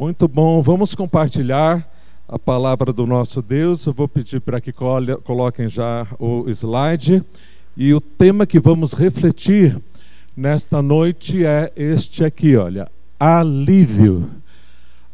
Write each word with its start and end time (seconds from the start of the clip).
Muito 0.00 0.26
bom, 0.26 0.62
vamos 0.62 0.94
compartilhar 0.94 1.86
a 2.26 2.38
palavra 2.38 2.90
do 2.90 3.06
nosso 3.06 3.42
Deus. 3.42 3.84
Eu 3.84 3.92
vou 3.92 4.08
pedir 4.08 4.40
para 4.40 4.58
que 4.58 4.72
coloquem 4.72 5.68
já 5.68 6.06
o 6.18 6.48
slide. 6.48 7.22
E 7.76 7.92
o 7.92 8.00
tema 8.00 8.46
que 8.46 8.58
vamos 8.58 8.94
refletir 8.94 9.78
nesta 10.34 10.80
noite 10.80 11.44
é 11.44 11.70
este 11.76 12.24
aqui, 12.24 12.56
olha: 12.56 12.88
alívio. 13.18 14.30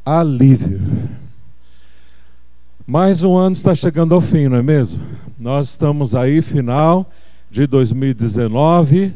Alívio. 0.05 0.81
Mais 2.87 3.25
um 3.25 3.37
ano 3.37 3.55
está 3.55 3.75
chegando 3.75 4.15
ao 4.15 4.21
fim, 4.21 4.47
não 4.47 4.59
é 4.59 4.63
mesmo? 4.63 5.03
Nós 5.37 5.71
estamos 5.71 6.15
aí, 6.15 6.41
final 6.41 7.11
de 7.51 7.67
2019 7.67 9.15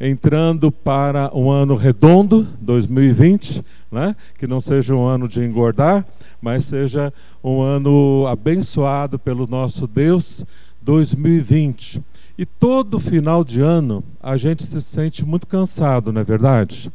entrando 0.00 0.70
para 0.70 1.30
um 1.34 1.50
ano 1.50 1.74
redondo, 1.74 2.46
2020, 2.60 3.64
né? 3.90 4.14
que 4.38 4.46
não 4.46 4.60
seja 4.60 4.94
um 4.94 5.04
ano 5.04 5.26
de 5.28 5.42
engordar, 5.42 6.04
mas 6.40 6.64
seja 6.64 7.12
um 7.42 7.60
ano 7.60 8.26
abençoado 8.28 9.18
pelo 9.18 9.46
nosso 9.46 9.86
Deus, 9.86 10.44
2020. 10.82 12.02
E 12.38 12.44
todo 12.44 13.00
final 13.00 13.42
de 13.42 13.62
ano 13.62 14.04
a 14.22 14.36
gente 14.36 14.62
se 14.64 14.82
sente 14.82 15.24
muito 15.24 15.46
cansado, 15.46 16.12
não 16.12 16.20
é 16.20 16.24
verdade? 16.24 16.92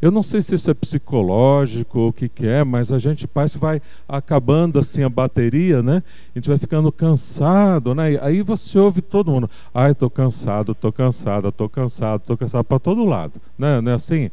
Eu 0.00 0.10
não 0.10 0.22
sei 0.22 0.40
se 0.40 0.54
isso 0.54 0.70
é 0.70 0.74
psicológico 0.74 1.98
ou 1.98 2.08
o 2.08 2.12
que, 2.12 2.28
que 2.28 2.46
é, 2.46 2.64
mas 2.64 2.90
a 2.90 2.98
gente 2.98 3.28
parece 3.28 3.58
vai 3.58 3.82
acabando 4.08 4.78
assim 4.78 5.02
a 5.02 5.10
bateria, 5.10 5.82
né? 5.82 6.02
A 6.34 6.38
gente 6.38 6.48
vai 6.48 6.56
ficando 6.56 6.90
cansado, 6.90 7.94
né? 7.94 8.18
Aí 8.22 8.40
você 8.40 8.78
ouve 8.78 9.02
todo 9.02 9.30
mundo, 9.30 9.50
ai, 9.74 9.92
estou 9.92 10.08
cansado, 10.08 10.72
estou 10.72 10.90
cansado, 10.90 11.48
estou 11.48 11.68
cansado, 11.68 12.20
estou 12.22 12.36
cansado 12.36 12.64
para 12.64 12.78
todo 12.78 13.04
lado, 13.04 13.40
né? 13.58 13.80
Não 13.82 13.92
é 13.92 13.94
assim? 13.94 14.30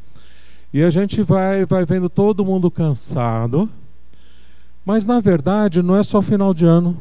E 0.73 0.83
a 0.83 0.89
gente 0.89 1.21
vai, 1.21 1.65
vai 1.65 1.85
vendo 1.85 2.09
todo 2.09 2.45
mundo 2.45 2.71
cansado, 2.71 3.69
mas 4.85 5.05
na 5.05 5.19
verdade 5.19 5.81
não 5.81 5.97
é 5.97 6.03
só 6.03 6.21
final 6.21 6.53
de 6.53 6.65
ano. 6.65 6.97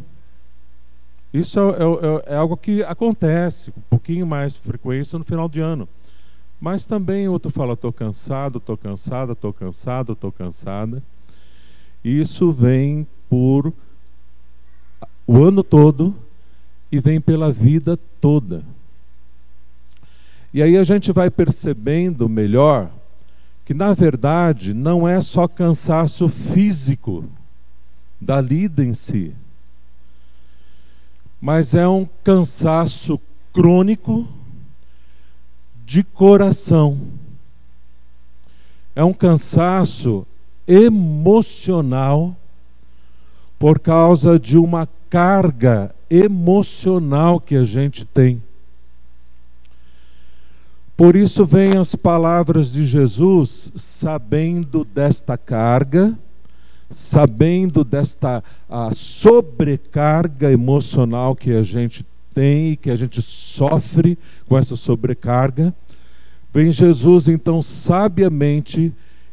Isso 1.33 1.61
é, 1.61 2.33
é, 2.33 2.34
é 2.34 2.37
algo 2.37 2.56
que 2.56 2.83
acontece 2.83 3.70
um 3.77 3.83
pouquinho 3.91 4.27
mais 4.27 4.56
frequência 4.56 5.19
no 5.19 5.25
final 5.25 5.48
de 5.48 5.61
ano. 5.61 5.89
Mas 6.61 6.87
também 6.87 7.29
outro 7.29 7.51
fala: 7.51 7.75
estou 7.75 7.93
cansado, 7.93 8.59
estou 8.59 8.77
cansada, 8.77 9.33
estou 9.33 9.53
cansado, 9.53 10.12
estou 10.12 10.33
cansada. 10.33 11.03
Isso 12.05 12.51
vem 12.51 13.07
por 13.29 13.73
o 15.27 15.43
ano 15.43 15.62
todo 15.62 16.15
e 16.91 17.01
vem 17.01 17.21
pela 17.21 17.51
vida 17.51 17.99
toda. 18.21 18.65
E 20.55 20.62
aí 20.62 20.77
a 20.77 20.84
gente 20.84 21.12
vai 21.12 21.29
percebendo 21.29 22.29
melhor 22.29 22.91
que, 23.65 23.75
na 23.75 23.93
verdade, 23.93 24.73
não 24.73 25.07
é 25.07 25.21
só 25.21 25.49
cansaço 25.49 26.29
físico 26.29 27.25
da 28.21 28.41
lida 28.41 28.83
em 28.84 28.95
si, 28.95 29.34
mas 31.41 31.75
é 31.75 31.87
um 31.87 32.09
cansaço 32.25 33.21
crônico 33.53 34.27
de 35.87 36.03
coração. 36.03 36.98
É 38.95 39.05
um 39.05 39.12
cansaço 39.15 40.27
emocional 40.67 42.37
por 43.56 43.78
causa 43.78 44.39
de 44.39 44.59
uma 44.59 44.89
carga 45.09 45.95
emocional 46.11 47.39
que 47.41 47.55
a 47.55 47.65
gente 47.65 48.05
tem. 48.05 48.43
Por 50.97 51.15
isso 51.15 51.47
vem 51.47 51.77
as 51.78 51.95
palavras 51.95 52.73
de 52.73 52.84
Jesus, 52.84 53.71
sabendo 53.77 54.84
desta 54.84 55.39
carga, 55.39 56.19
sabendo 56.91 57.84
desta 57.84 58.43
sobrecarga 58.93 60.50
emocional 60.50 61.37
que 61.37 61.53
a 61.53 61.62
gente 61.62 62.05
tem 62.37 62.73
e 62.73 62.77
que 62.77 62.91
a 62.91 62.97
gente 62.97 63.23
sofre 63.23 64.19
com 64.47 64.59
essa 64.59 64.77
sobrecarga. 64.77 65.75
Vem 66.56 66.72
Jesus 66.72 67.28
então 67.28 67.61
sabiamente 67.61 68.91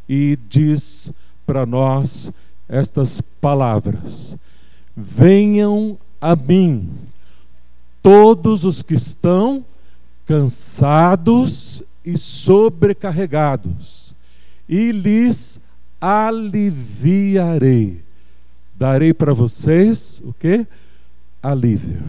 e 0.09 0.37
diz 0.49 1.09
para 1.45 1.65
nós 1.65 2.29
estas 2.67 3.21
palavras: 3.39 4.35
Venham 4.93 5.97
a 6.19 6.35
mim, 6.35 6.91
todos 8.01 8.65
os 8.65 8.83
que 8.83 8.95
estão 8.95 9.63
cansados 10.25 11.81
e 12.03 12.17
sobrecarregados, 12.17 14.13
e 14.67 14.91
lhes 14.91 15.61
aliviarei. 16.01 18.03
Darei 18.75 19.13
para 19.13 19.31
vocês 19.31 20.21
o 20.25 20.33
que? 20.33 20.67
Alívio 21.41 22.01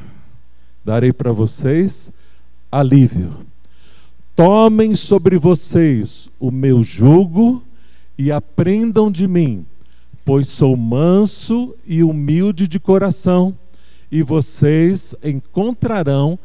darei 0.84 1.12
para 1.12 1.32
vocês 1.32 2.12
alívio. 2.70 3.32
Tomem 4.34 4.94
sobre 4.94 5.38
vocês 5.38 6.28
o 6.40 6.50
meu 6.50 6.82
jugo 6.82 7.62
e 8.18 8.32
aprendam 8.32 9.10
de 9.10 9.28
mim, 9.28 9.64
pois 10.24 10.48
sou 10.48 10.76
manso 10.76 11.74
e 11.86 12.02
humilde 12.02 12.66
de 12.66 12.80
coração, 12.80 13.56
e 14.10 14.22
vocês 14.22 15.14
encontrarão 15.22 16.38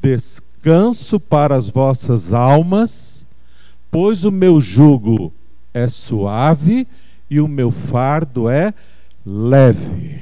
descanso 0.00 1.18
para 1.18 1.56
as 1.56 1.68
vossas 1.68 2.32
almas, 2.32 3.26
pois 3.90 4.24
o 4.24 4.30
meu 4.30 4.60
jugo 4.60 5.32
é 5.72 5.88
suave 5.88 6.86
e 7.28 7.40
o 7.40 7.48
meu 7.48 7.70
fardo 7.70 8.48
é 8.48 8.74
leve. 9.24 10.20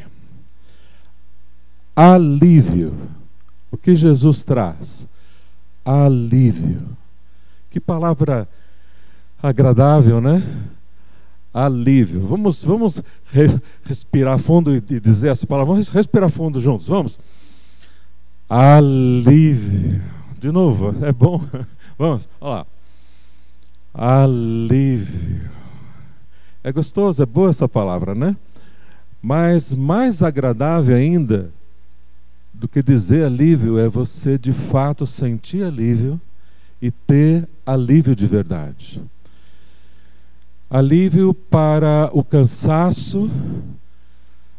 Alívio 1.97 2.95
o 3.71 3.77
que 3.77 3.95
Jesus 3.95 4.45
traz? 4.45 5.09
Alívio. 5.85 6.98
Que 7.71 7.79
palavra 7.79 8.49
agradável, 9.43 10.21
né? 10.21 10.43
Alívio. 11.53 12.21
Vamos, 12.21 12.65
vamos 12.65 13.03
re 13.33 13.59
respirar 13.85 14.39
fundo 14.39 14.75
e 14.75 14.81
dizer 14.81 15.31
essa 15.31 15.47
palavra. 15.47 15.73
Vamos 15.73 15.89
respirar 15.89 16.31
fundo 16.31 16.61
juntos, 16.61 16.87
vamos. 16.87 17.21
Alívio. 18.49 20.03
De 20.39 20.53
novo, 20.53 20.95
é 21.05 21.13
bom. 21.13 21.43
Vamos, 21.99 22.29
olha 22.41 22.59
lá. 22.59 22.67
Alívio. 24.25 25.51
É 26.63 26.71
gostoso, 26.71 27.21
é 27.21 27.27
boa 27.27 27.51
essa 27.51 27.69
palavra, 27.69 28.15
né? 28.15 28.37
Mas 29.21 29.75
mais 29.75 30.23
agradável 30.23 30.95
ainda 30.95 31.51
do 32.55 32.69
que 32.69 32.83
dizer 32.83 33.25
alívio 33.25 33.79
é 33.79 33.89
você 33.89 34.39
de 34.39 34.53
fato 34.53 35.07
sentir 35.07 35.65
alívio 35.65 36.21
e 36.81 36.91
ter 36.91 37.49
alívio 37.67 38.15
de 38.15 38.27
verdade. 38.27 39.03
Alívio 40.71 41.33
para 41.33 42.11
o 42.13 42.23
cansaço, 42.23 43.31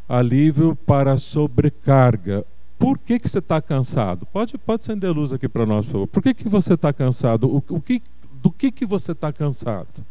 alívio 0.08 0.74
para 0.74 1.12
a 1.12 1.18
sobrecarga. 1.18 2.44
Por 2.78 2.98
que, 2.98 3.18
que 3.18 3.28
você 3.28 3.38
está 3.38 3.60
cansado? 3.60 4.26
Pode, 4.26 4.56
pode 4.58 4.82
acender 4.82 5.10
luz 5.10 5.32
aqui 5.32 5.48
para 5.48 5.66
nós, 5.66 5.84
por 5.86 5.92
favor. 5.92 6.06
Por 6.06 6.22
que, 6.22 6.34
que 6.34 6.48
você 6.48 6.74
está 6.74 6.92
cansado? 6.92 7.46
O, 7.46 7.76
o 7.76 7.80
que, 7.80 8.02
do 8.42 8.50
que, 8.50 8.72
que 8.72 8.86
você 8.86 9.12
está 9.12 9.32
cansado? 9.32 10.04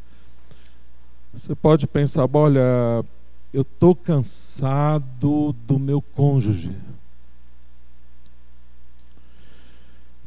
Você 1.33 1.53
pode 1.55 1.87
pensar, 1.87 2.29
olha, 2.31 3.03
eu 3.53 3.61
estou 3.61 3.95
cansado 3.95 5.53
do 5.65 5.77
meu 5.77 6.01
cônjuge. 6.01 6.75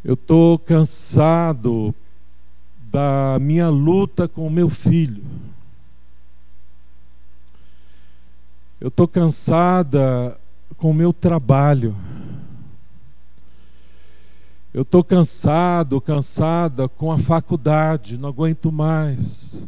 Eu 0.04 0.14
estou 0.14 0.58
cansado 0.58 1.94
da 2.90 3.38
minha 3.40 3.68
luta 3.68 4.26
com 4.26 4.44
o 4.44 4.50
meu 4.50 4.68
filho. 4.68 5.22
Eu 8.80 8.88
estou 8.88 9.06
cansada 9.06 10.36
com 10.76 10.90
o 10.90 10.94
meu 10.94 11.12
trabalho. 11.12 11.94
Eu 14.74 14.82
estou 14.82 15.04
cansado, 15.04 16.00
cansada 16.00 16.88
com 16.88 17.12
a 17.12 17.18
faculdade, 17.18 18.18
não 18.18 18.28
aguento 18.28 18.72
mais. 18.72 19.64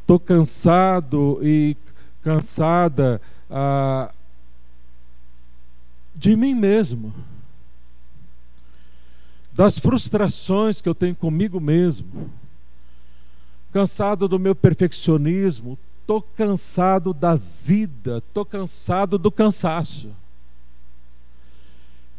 Estou 0.00 0.18
cansado 0.18 1.38
e 1.42 1.76
cansada 2.22 3.20
ah, 3.50 4.10
de 6.14 6.34
mim 6.34 6.54
mesmo 6.54 7.12
das 9.56 9.78
frustrações 9.78 10.82
que 10.82 10.88
eu 10.88 10.94
tenho 10.94 11.14
comigo 11.14 11.58
mesmo, 11.58 12.30
cansado 13.72 14.28
do 14.28 14.38
meu 14.38 14.54
perfeccionismo, 14.54 15.78
estou 16.02 16.20
cansado 16.20 17.14
da 17.14 17.36
vida, 17.64 18.18
estou 18.18 18.44
cansado 18.44 19.16
do 19.16 19.32
cansaço. 19.32 20.10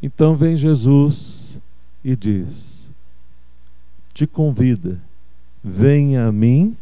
Então 0.01 0.35
vem 0.35 0.57
Jesus 0.57 1.59
e 2.03 2.15
diz: 2.15 2.89
Te 4.15 4.25
convida, 4.25 4.99
venha 5.63 6.25
a 6.25 6.31
mim, 6.31 6.75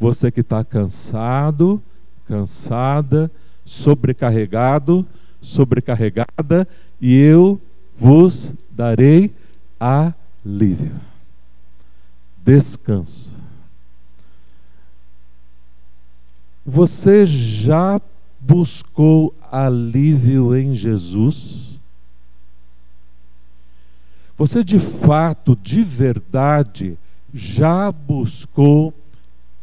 Você 0.00 0.32
que 0.32 0.40
está 0.40 0.64
cansado, 0.64 1.80
cansada, 2.26 3.30
sobrecarregado, 3.64 5.06
sobrecarregada, 5.42 6.66
e 7.00 7.14
eu 7.14 7.60
vos 7.96 8.54
darei 8.70 9.30
alívio. 9.82 10.94
Descanso. 12.44 13.34
Você 16.64 17.26
já 17.26 18.00
buscou 18.38 19.34
alívio 19.50 20.54
em 20.54 20.74
Jesus? 20.76 21.80
Você 24.38 24.62
de 24.62 24.78
fato, 24.78 25.56
de 25.56 25.82
verdade, 25.82 26.96
já 27.34 27.90
buscou 27.90 28.94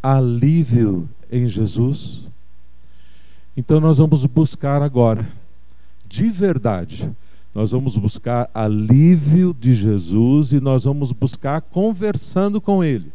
alívio 0.03 1.09
em 1.31 1.47
Jesus? 1.47 2.27
Então 3.55 3.79
nós 3.79 3.97
vamos 3.99 4.25
buscar 4.25 4.81
agora, 4.81 5.25
de 6.05 6.29
verdade, 6.29 7.09
nós 7.53 7.71
vamos 7.71 7.97
buscar 7.97 8.49
alívio 8.53 9.55
de 9.57 9.73
Jesus 9.73 10.53
e 10.53 10.59
nós 10.59 10.83
vamos 10.83 11.11
buscar 11.11 11.61
conversando 11.61 12.61
com 12.61 12.83
Ele, 12.83 13.11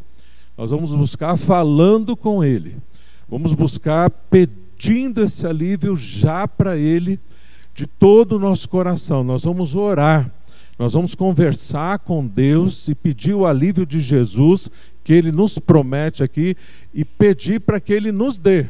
nós 0.57 0.71
vamos 0.71 0.95
buscar 0.95 1.37
falando 1.37 2.17
com 2.17 2.43
Ele. 2.43 2.77
Vamos 3.29 3.55
buscar 3.55 4.11
pedindo 4.11 5.23
esse 5.23 5.47
alívio 5.47 5.97
já 5.97 6.47
para 6.47 6.77
Ele, 6.77 7.19
de 7.75 7.87
todo 7.87 8.37
o 8.37 8.39
nosso 8.39 8.69
coração. 8.69 9.25
Nós 9.25 9.45
vamos 9.45 9.75
orar, 9.75 10.31
nós 10.79 10.93
vamos 10.93 11.15
conversar 11.15 11.99
com 12.01 12.27
Deus 12.27 12.87
e 12.89 12.95
pedir 12.95 13.35
o 13.35 13.47
alívio 13.47 13.87
de 13.87 14.01
Jesus 14.01 14.71
que 15.03 15.13
Ele 15.13 15.33
nos 15.33 15.59
promete 15.59 16.23
aqui 16.23 16.57
e 16.93 17.05
pedir 17.05 17.61
para 17.61 17.81
que 17.81 17.93
Ele 17.93 18.13
nos 18.13 18.39
dê. 18.39 18.69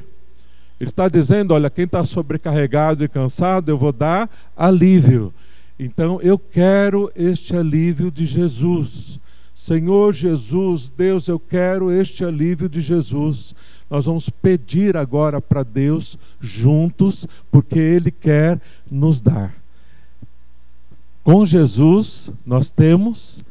Ele 0.80 0.90
está 0.90 1.08
dizendo: 1.08 1.52
olha, 1.52 1.68
quem 1.68 1.84
está 1.84 2.04
sobrecarregado 2.04 3.04
e 3.04 3.08
cansado, 3.08 3.68
eu 3.68 3.76
vou 3.76 3.92
dar 3.92 4.30
alívio. 4.56 5.32
Então 5.78 6.20
eu 6.20 6.38
quero 6.38 7.10
este 7.14 7.56
alívio 7.56 8.10
de 8.10 8.26
Jesus. 8.26 9.18
Senhor 9.54 10.12
Jesus, 10.12 10.90
Deus, 10.90 11.28
eu 11.28 11.38
quero 11.38 11.90
este 11.90 12.24
alívio 12.24 12.68
de 12.68 12.80
Jesus. 12.80 13.54
Nós 13.88 14.06
vamos 14.06 14.28
pedir 14.28 14.96
agora 14.96 15.40
para 15.40 15.62
Deus 15.62 16.18
juntos, 16.40 17.26
porque 17.50 17.78
Ele 17.78 18.10
quer 18.10 18.60
nos 18.90 19.20
dar. 19.20 19.54
Com 21.22 21.44
Jesus, 21.44 22.32
nós 22.44 22.70
temos 22.70 23.44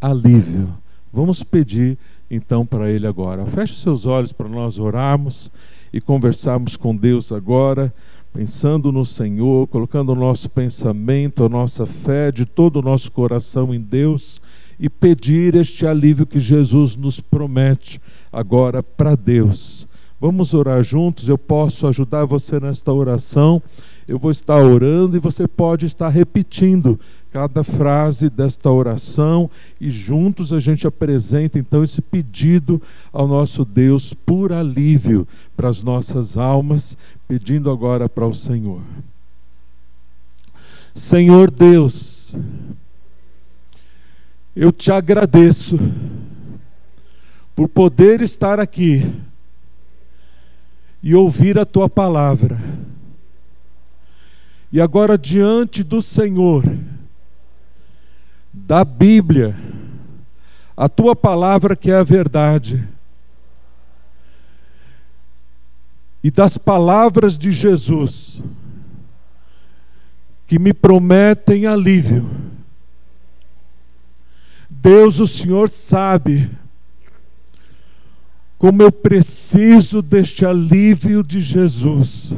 alívio. 0.00 0.72
Vamos 1.12 1.42
pedir 1.42 1.98
então 2.30 2.64
para 2.64 2.88
Ele 2.88 3.06
agora. 3.06 3.44
Feche 3.46 3.74
seus 3.74 4.06
olhos 4.06 4.32
para 4.32 4.48
nós 4.48 4.78
orarmos 4.78 5.50
e 5.92 6.00
conversarmos 6.00 6.76
com 6.76 6.94
Deus 6.94 7.32
agora, 7.32 7.92
pensando 8.32 8.92
no 8.92 9.04
Senhor, 9.04 9.66
colocando 9.66 10.12
o 10.12 10.14
nosso 10.14 10.48
pensamento, 10.48 11.44
a 11.44 11.48
nossa 11.48 11.84
fé 11.86 12.30
de 12.30 12.46
todo 12.46 12.76
o 12.78 12.82
nosso 12.82 13.10
coração 13.10 13.74
em 13.74 13.80
Deus 13.80 14.40
e 14.78 14.88
pedir 14.88 15.54
este 15.54 15.86
alívio 15.86 16.26
que 16.26 16.38
Jesus 16.38 16.96
nos 16.96 17.20
promete 17.20 18.00
agora 18.32 18.82
para 18.82 19.16
Deus. 19.16 19.88
Vamos 20.20 20.52
orar 20.54 20.82
juntos, 20.82 21.28
eu 21.28 21.38
posso 21.38 21.86
ajudar 21.86 22.24
você 22.24 22.60
nesta 22.60 22.92
oração. 22.92 23.62
Eu 24.06 24.18
vou 24.18 24.30
estar 24.30 24.56
orando 24.56 25.16
e 25.16 25.20
você 25.20 25.46
pode 25.46 25.86
estar 25.86 26.08
repetindo 26.08 26.98
cada 27.30 27.62
frase 27.62 28.28
desta 28.28 28.70
oração 28.70 29.48
e 29.80 29.88
juntos 29.88 30.52
a 30.52 30.58
gente 30.58 30.86
apresenta 30.86 31.58
então 31.58 31.84
esse 31.84 32.02
pedido 32.02 32.82
ao 33.12 33.28
nosso 33.28 33.64
Deus 33.64 34.12
por 34.12 34.52
alívio 34.52 35.28
para 35.56 35.68
as 35.68 35.80
nossas 35.80 36.36
almas, 36.36 36.98
pedindo 37.30 37.70
agora 37.70 38.08
para 38.08 38.26
o 38.26 38.34
Senhor. 38.34 38.82
Senhor 40.92 41.48
Deus, 41.48 42.34
eu 44.56 44.72
te 44.72 44.90
agradeço 44.90 45.78
por 47.54 47.68
poder 47.68 48.20
estar 48.20 48.58
aqui 48.58 49.14
e 51.00 51.14
ouvir 51.14 51.56
a 51.56 51.64
tua 51.64 51.88
palavra. 51.88 52.58
E 54.72 54.80
agora, 54.80 55.16
diante 55.16 55.84
do 55.84 56.02
Senhor, 56.02 56.64
da 58.52 58.84
Bíblia, 58.84 59.54
a 60.76 60.88
tua 60.88 61.14
palavra 61.14 61.76
que 61.76 61.92
é 61.92 61.94
a 61.94 62.02
verdade, 62.02 62.88
e 66.22 66.30
das 66.30 66.58
palavras 66.58 67.38
de 67.38 67.50
Jesus, 67.50 68.42
que 70.46 70.58
me 70.58 70.74
prometem 70.74 71.66
alívio. 71.66 72.28
Deus, 74.68 75.20
o 75.20 75.26
Senhor 75.26 75.68
sabe 75.68 76.50
como 78.58 78.82
eu 78.82 78.92
preciso 78.92 80.02
deste 80.02 80.44
alívio 80.44 81.22
de 81.22 81.40
Jesus. 81.40 82.34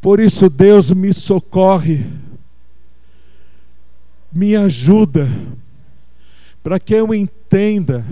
Por 0.00 0.20
isso, 0.20 0.50
Deus 0.50 0.90
me 0.90 1.12
socorre, 1.14 2.06
me 4.30 4.54
ajuda, 4.54 5.28
para 6.62 6.78
que 6.78 6.94
eu 6.94 7.14
entenda 7.14 8.04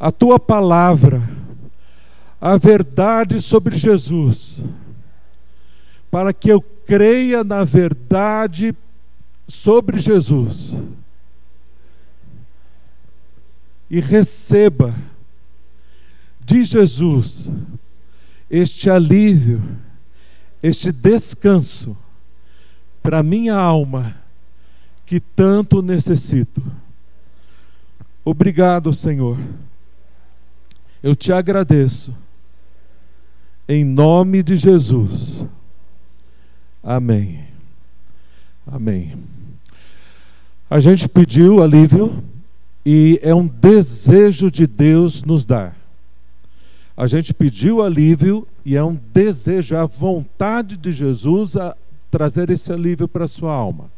a 0.00 0.10
tua 0.10 0.40
palavra, 0.40 1.22
a 2.40 2.56
verdade 2.56 3.38
sobre 3.42 3.76
Jesus, 3.76 4.62
para 6.10 6.32
que 6.32 6.50
eu 6.50 6.62
creia 6.62 7.44
na 7.44 7.62
verdade 7.64 8.74
sobre 9.46 9.98
Jesus 9.98 10.74
e 13.90 14.00
receba 14.00 14.94
de 16.40 16.64
Jesus 16.64 17.50
este 18.48 18.88
alívio, 18.88 19.62
este 20.62 20.90
descanso 20.90 21.96
para 23.02 23.22
minha 23.22 23.54
alma 23.54 24.16
que 25.04 25.20
tanto 25.20 25.82
necessito. 25.82 26.62
Obrigado, 28.24 28.92
Senhor. 28.94 29.36
Eu 31.02 31.14
te 31.14 31.32
agradeço. 31.32 32.14
Em 33.68 33.84
nome 33.84 34.42
de 34.42 34.56
Jesus. 34.56 35.46
Amém. 36.82 37.44
Amém. 38.66 39.16
A 40.68 40.78
gente 40.78 41.08
pediu 41.08 41.62
alívio 41.62 42.22
e 42.84 43.18
é 43.22 43.34
um 43.34 43.46
desejo 43.46 44.50
de 44.50 44.66
Deus 44.66 45.24
nos 45.24 45.44
dar. 45.46 45.76
A 46.96 47.06
gente 47.06 47.32
pediu 47.32 47.82
alívio 47.82 48.46
e 48.64 48.76
é 48.76 48.84
um 48.84 48.94
desejo, 48.94 49.74
é 49.74 49.78
a 49.78 49.86
vontade 49.86 50.76
de 50.76 50.92
Jesus 50.92 51.56
a 51.56 51.74
trazer 52.10 52.50
esse 52.50 52.70
alívio 52.72 53.08
para 53.08 53.24
a 53.24 53.28
sua 53.28 53.54
alma. 53.54 53.90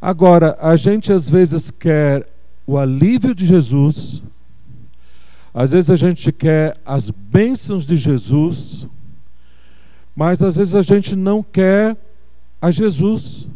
Agora, 0.00 0.56
a 0.60 0.74
gente 0.74 1.12
às 1.12 1.30
vezes 1.30 1.70
quer 1.70 2.26
o 2.66 2.76
alívio 2.76 3.34
de 3.34 3.46
Jesus, 3.46 4.22
às 5.54 5.72
vezes 5.72 5.90
a 5.90 5.96
gente 5.96 6.32
quer 6.32 6.78
as 6.84 7.10
bênçãos 7.10 7.86
de 7.86 7.96
Jesus, 7.96 8.86
mas 10.16 10.42
às 10.42 10.56
vezes 10.56 10.74
a 10.74 10.82
gente 10.82 11.14
não 11.14 11.42
quer 11.42 11.96
a 12.60 12.70
Jesus. 12.70 13.48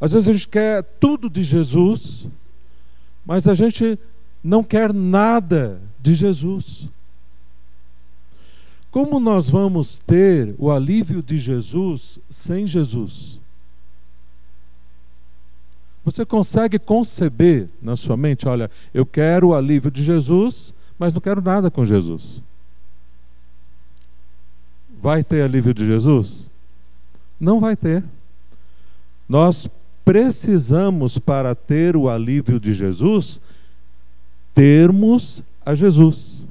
Às 0.00 0.12
vezes 0.12 0.28
a 0.28 0.32
gente 0.32 0.48
quer 0.48 0.82
tudo 0.82 1.28
de 1.28 1.42
Jesus, 1.42 2.28
mas 3.26 3.46
a 3.46 3.54
gente 3.54 3.98
não 4.42 4.64
quer 4.64 4.92
nada 4.92 5.80
de 6.00 6.14
Jesus. 6.14 6.88
Como 8.90 9.20
nós 9.20 9.48
vamos 9.48 9.98
ter 9.98 10.54
o 10.58 10.70
alívio 10.70 11.22
de 11.22 11.38
Jesus 11.38 12.18
sem 12.28 12.66
Jesus? 12.66 13.41
Você 16.04 16.24
consegue 16.24 16.78
conceber 16.78 17.68
na 17.80 17.94
sua 17.94 18.16
mente, 18.16 18.48
olha, 18.48 18.70
eu 18.92 19.06
quero 19.06 19.48
o 19.48 19.54
alívio 19.54 19.90
de 19.90 20.02
Jesus, 20.02 20.74
mas 20.98 21.14
não 21.14 21.20
quero 21.20 21.40
nada 21.40 21.70
com 21.70 21.84
Jesus. 21.84 22.42
Vai 25.00 25.22
ter 25.22 25.42
alívio 25.42 25.72
de 25.72 25.86
Jesus? 25.86 26.50
Não 27.38 27.60
vai 27.60 27.76
ter. 27.76 28.04
Nós 29.28 29.68
precisamos, 30.04 31.18
para 31.18 31.54
ter 31.54 31.96
o 31.96 32.08
alívio 32.08 32.58
de 32.58 32.72
Jesus, 32.72 33.40
termos 34.54 35.42
a 35.64 35.74
Jesus. 35.74 36.46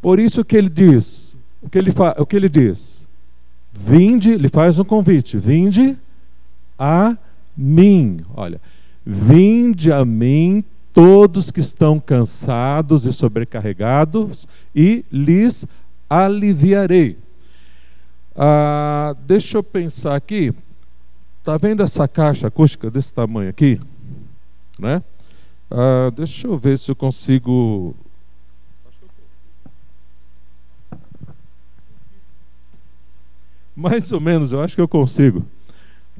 Por 0.00 0.18
isso 0.18 0.44
que 0.44 0.56
ele 0.56 0.68
diz, 0.68 1.34
o 1.62 1.70
que 1.70 1.78
ele, 1.78 1.90
o 2.18 2.26
que 2.26 2.36
ele 2.36 2.48
diz? 2.48 3.08
Vinde, 3.72 4.32
ele 4.32 4.48
faz 4.48 4.78
um 4.78 4.84
convite, 4.84 5.38
vinde 5.38 5.96
a 6.78 7.16
mim. 7.56 8.20
Olha, 8.34 8.60
vinde 9.04 9.92
a 9.92 10.04
mim 10.04 10.64
todos 10.92 11.50
que 11.50 11.58
estão 11.58 11.98
cansados 11.98 13.04
e 13.04 13.12
sobrecarregados, 13.12 14.46
e 14.72 15.04
lhes 15.10 15.66
aliviarei. 16.08 17.18
Ah, 18.36 19.16
deixa 19.26 19.58
eu 19.58 19.62
pensar 19.62 20.14
aqui. 20.14 20.54
Está 21.40 21.56
vendo 21.56 21.82
essa 21.82 22.06
caixa 22.06 22.46
acústica 22.46 22.90
desse 22.90 23.12
tamanho 23.12 23.50
aqui? 23.50 23.80
Né? 24.78 25.02
Ah, 25.68 26.10
deixa 26.14 26.46
eu 26.46 26.56
ver 26.56 26.78
se 26.78 26.90
eu 26.90 26.96
consigo. 26.96 27.94
Mais 33.74 34.12
ou 34.12 34.20
menos, 34.20 34.52
eu 34.52 34.62
acho 34.62 34.76
que 34.76 34.80
eu 34.80 34.86
consigo 34.86 35.44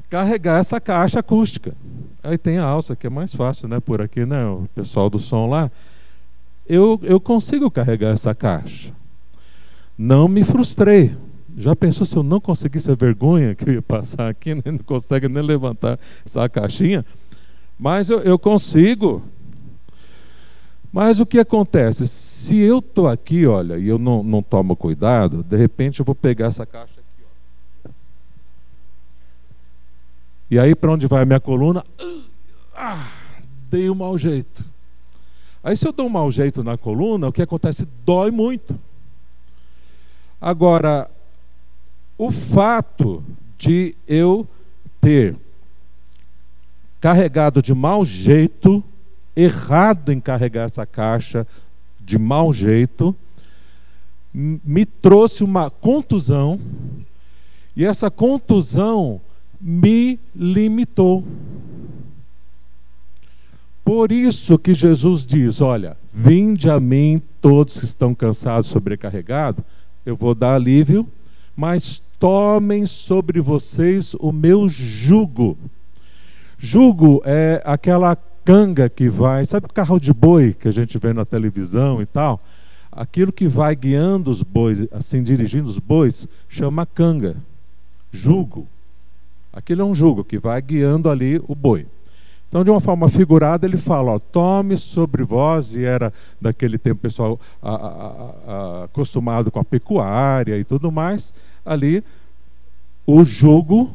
carregar 0.09 0.59
essa 0.59 0.79
caixa 0.79 1.19
acústica. 1.19 1.75
Aí 2.23 2.37
tem 2.37 2.57
a 2.57 2.63
alça, 2.63 2.95
que 2.95 3.07
é 3.07 3.09
mais 3.09 3.33
fácil, 3.33 3.67
né? 3.67 3.79
Por 3.79 4.01
aqui, 4.01 4.25
né? 4.25 4.45
O 4.45 4.67
pessoal 4.73 5.09
do 5.09 5.19
som 5.19 5.47
lá. 5.47 5.71
Eu, 6.67 6.99
eu 7.03 7.19
consigo 7.19 7.69
carregar 7.69 8.13
essa 8.13 8.33
caixa. 8.33 8.91
Não 9.97 10.27
me 10.27 10.43
frustrei. 10.43 11.15
Já 11.55 11.75
pensou 11.75 12.05
se 12.05 12.17
eu 12.17 12.23
não 12.23 12.41
conseguisse 12.41 12.91
a 12.91 12.95
vergonha 12.95 13.55
que 13.55 13.69
eu 13.69 13.73
ia 13.75 13.81
passar 13.81 14.27
aqui, 14.27 14.55
né? 14.55 14.63
não 14.65 14.79
consegue 14.79 15.29
nem 15.29 15.43
levantar 15.43 15.99
essa 16.25 16.49
caixinha? 16.49 17.05
Mas 17.77 18.09
eu, 18.09 18.19
eu 18.21 18.37
consigo. 18.37 19.23
Mas 20.91 21.19
o 21.19 21.25
que 21.25 21.39
acontece? 21.39 22.07
Se 22.07 22.57
eu 22.57 22.79
estou 22.79 23.07
aqui, 23.07 23.45
olha, 23.45 23.77
e 23.77 23.87
eu 23.87 23.97
não, 23.97 24.23
não 24.23 24.41
tomo 24.41 24.75
cuidado, 24.75 25.43
de 25.43 25.57
repente 25.57 25.99
eu 25.99 26.05
vou 26.05 26.15
pegar 26.15 26.47
essa 26.47 26.65
caixa 26.65 26.94
E 30.49 30.59
aí, 30.59 30.75
para 30.75 30.91
onde 30.91 31.07
vai 31.07 31.23
a 31.23 31.25
minha 31.25 31.39
coluna? 31.39 31.83
Ah, 32.75 33.07
dei 33.69 33.89
um 33.89 33.95
mau 33.95 34.17
jeito. 34.17 34.63
Aí, 35.63 35.75
se 35.75 35.87
eu 35.87 35.91
dou 35.91 36.05
um 36.05 36.09
mau 36.09 36.31
jeito 36.31 36.63
na 36.63 36.77
coluna, 36.77 37.27
o 37.27 37.31
que 37.31 37.41
acontece? 37.41 37.87
Dói 38.05 38.29
muito. 38.29 38.79
Agora, 40.39 41.09
o 42.17 42.31
fato 42.31 43.23
de 43.57 43.95
eu 44.07 44.47
ter 45.01 45.35
carregado 47.01 47.61
de 47.61 47.73
mau 47.73 48.05
jeito, 48.05 48.83
errado 49.35 50.11
em 50.11 50.19
carregar 50.19 50.65
essa 50.65 50.85
caixa 50.85 51.47
de 51.99 52.19
mau 52.19 52.53
jeito, 52.53 53.15
me 54.33 54.85
trouxe 54.85 55.43
uma 55.43 55.69
contusão, 55.69 56.59
e 57.75 57.85
essa 57.85 58.11
contusão 58.11 59.19
me 59.59 60.19
limitou. 60.35 61.23
Por 63.83 64.11
isso 64.11 64.57
que 64.57 64.73
Jesus 64.73 65.25
diz: 65.25 65.61
Olha, 65.61 65.95
vinde 66.11 66.69
a 66.69 66.79
mim 66.79 67.21
todos 67.39 67.79
que 67.79 67.85
estão 67.85 68.15
cansados, 68.15 68.67
sobrecarregados, 68.69 69.63
eu 70.05 70.15
vou 70.15 70.33
dar 70.33 70.55
alívio, 70.55 71.07
mas 71.55 72.01
tomem 72.19 72.85
sobre 72.85 73.39
vocês 73.39 74.15
o 74.15 74.31
meu 74.31 74.67
jugo. 74.67 75.57
Jugo 76.57 77.21
é 77.23 77.61
aquela 77.63 78.15
canga 78.43 78.89
que 78.89 79.09
vai, 79.09 79.45
sabe 79.45 79.65
o 79.65 79.73
carro 79.73 79.99
de 79.99 80.13
boi 80.13 80.53
que 80.53 80.67
a 80.67 80.71
gente 80.71 80.97
vê 80.97 81.13
na 81.13 81.25
televisão 81.25 82.01
e 82.01 82.05
tal? 82.05 82.39
Aquilo 82.91 83.31
que 83.31 83.47
vai 83.47 83.75
guiando 83.75 84.31
os 84.31 84.41
bois, 84.41 84.87
assim, 84.91 85.21
dirigindo 85.21 85.67
os 85.67 85.79
bois, 85.79 86.27
chama 86.47 86.85
canga, 86.85 87.35
jugo. 88.11 88.67
Aquilo 89.55 89.81
é 89.81 89.85
um 89.85 89.95
jugo 89.95 90.21
que 90.21 90.37
vai 90.37 90.61
guiando 90.61 91.09
ali 91.09 91.41
o 91.47 91.55
boi. 91.55 91.87
Então, 92.49 92.61
de 92.61 92.69
uma 92.69 92.81
forma 92.81 93.07
figurada, 93.07 93.65
ele 93.65 93.77
fala: 93.77 94.11
ó, 94.11 94.19
tome 94.19 94.77
sobre 94.77 95.23
vós, 95.23 95.77
e 95.77 95.85
era 95.85 96.11
daquele 96.39 96.77
tempo 96.77 97.01
pessoal 97.01 97.39
a, 97.61 97.71
a, 97.71 97.93
a, 98.47 98.83
acostumado 98.83 99.49
com 99.49 99.59
a 99.59 99.63
pecuária 99.63 100.57
e 100.57 100.65
tudo 100.65 100.91
mais, 100.91 101.33
ali 101.65 102.03
o 103.07 103.23
jugo, 103.23 103.93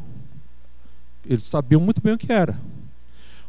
eles 1.27 1.45
sabiam 1.45 1.81
muito 1.81 2.01
bem 2.01 2.15
o 2.15 2.19
que 2.19 2.33
era. 2.33 2.59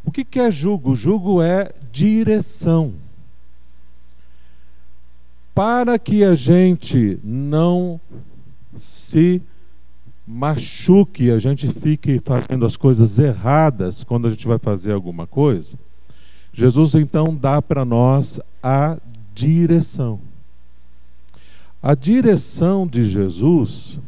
O 0.04 0.12
que, 0.12 0.26
que 0.26 0.40
é 0.40 0.52
jugo? 0.52 0.96
Jugo 0.96 1.42
é 1.42 1.72
direção. 1.92 2.94
Para 5.54 6.00
que 6.00 6.24
a 6.24 6.36
gente 6.36 7.20
não 7.24 8.02
se 8.76 9.42
machuque, 10.26 11.32
a 11.32 11.40
gente 11.40 11.68
fique 11.68 12.20
fazendo 12.24 12.66
as 12.66 12.78
coisas 12.78 13.20
erradas 13.20 14.04
quando 14.04 14.28
a 14.28 14.30
gente 14.30 14.48
vai 14.48 14.58
fazer 14.58 14.92
alguma 14.92 15.26
coisa, 15.26 15.78
Jesus 16.54 16.96
então 16.96 17.36
dá 17.36 17.62
para 17.62 17.86
nós 17.86 18.40
a 18.62 18.98
direção. 19.34 20.20
A 21.82 21.96
direção 21.96 22.86
de 22.86 23.04
Jesus 23.04 24.00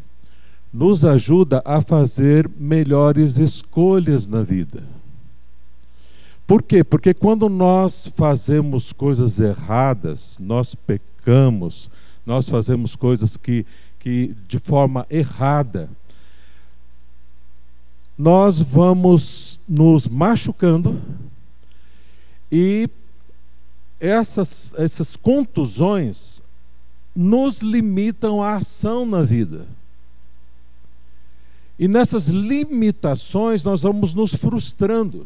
nos 0.72 1.06
ajuda 1.06 1.62
a 1.66 1.82
fazer 1.82 2.50
melhores 2.58 3.38
escolhas 3.38 4.28
na 4.28 4.42
vida. 4.42 4.84
Por 6.46 6.62
quê? 6.62 6.84
Porque 6.84 7.14
quando 7.14 7.48
nós 7.48 8.06
fazemos 8.16 8.92
coisas 8.92 9.40
erradas, 9.40 10.38
nós 10.40 10.76
pecamos, 10.76 11.90
nós 12.26 12.50
fazemos 12.50 12.96
coisas 12.96 13.38
que, 13.38 13.66
que 13.98 14.36
de 14.48 14.60
forma 14.60 15.06
errada, 15.10 15.90
nós 18.18 18.60
vamos 18.60 19.60
nos 19.68 20.08
machucando 20.08 21.02
e 22.52 22.90
essas, 24.00 24.74
essas 24.78 25.16
contusões 25.16 26.42
nos 27.16 27.60
limitam 27.60 28.42
a 28.42 28.56
ação 28.56 29.06
na 29.06 29.22
vida. 29.22 29.66
E 31.80 31.88
nessas 31.88 32.28
limitações 32.28 33.64
nós 33.64 33.82
vamos 33.82 34.14
nos 34.14 34.36
frustrando. 34.36 35.26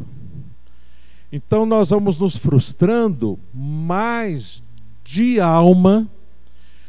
Então 1.31 1.65
nós 1.65 1.89
vamos 1.89 2.17
nos 2.17 2.37
frustrando 2.37 3.37
mais 3.53 4.63
de 5.03 5.39
alma, 5.39 6.07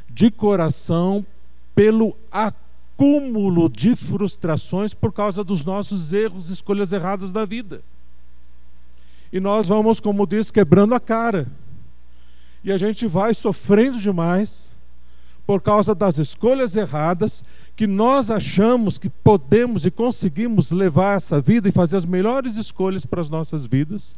de 0.08 0.30
coração, 0.30 1.26
pelo 1.74 2.16
acúmulo 2.30 2.67
acúmulo 2.98 3.68
de 3.68 3.94
frustrações 3.94 4.92
por 4.92 5.12
causa 5.12 5.44
dos 5.44 5.64
nossos 5.64 6.12
erros, 6.12 6.50
escolhas 6.50 6.92
erradas 6.92 7.30
da 7.30 7.44
vida. 7.44 7.80
E 9.32 9.38
nós 9.38 9.68
vamos, 9.68 10.00
como 10.00 10.26
diz, 10.26 10.50
quebrando 10.50 10.94
a 10.94 11.00
cara. 11.00 11.46
E 12.64 12.72
a 12.72 12.76
gente 12.76 13.06
vai 13.06 13.32
sofrendo 13.34 13.98
demais 13.98 14.72
por 15.46 15.62
causa 15.62 15.94
das 15.94 16.18
escolhas 16.18 16.74
erradas 16.74 17.44
que 17.76 17.86
nós 17.86 18.30
achamos 18.30 18.98
que 18.98 19.08
podemos 19.08 19.86
e 19.86 19.90
conseguimos 19.90 20.72
levar 20.72 21.16
essa 21.16 21.40
vida 21.40 21.68
e 21.68 21.72
fazer 21.72 21.98
as 21.98 22.04
melhores 22.04 22.56
escolhas 22.56 23.06
para 23.06 23.20
as 23.20 23.30
nossas 23.30 23.64
vidas. 23.64 24.16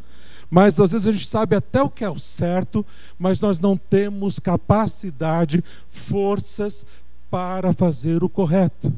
Mas 0.50 0.80
às 0.80 0.92
vezes 0.92 1.06
a 1.06 1.12
gente 1.12 1.28
sabe 1.28 1.54
até 1.54 1.82
o 1.82 1.90
que 1.90 2.02
é 2.02 2.10
o 2.10 2.18
certo, 2.18 2.84
mas 3.18 3.40
nós 3.40 3.60
não 3.60 3.76
temos 3.76 4.40
capacidade, 4.40 5.62
forças 5.88 6.84
para 7.30 7.72
fazer 7.72 8.24
o 8.24 8.28
correto. 8.28 8.92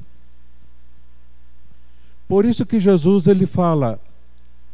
Por 2.26 2.44
isso 2.44 2.64
que 2.64 2.80
Jesus 2.80 3.26
ele 3.26 3.44
fala: 3.44 4.00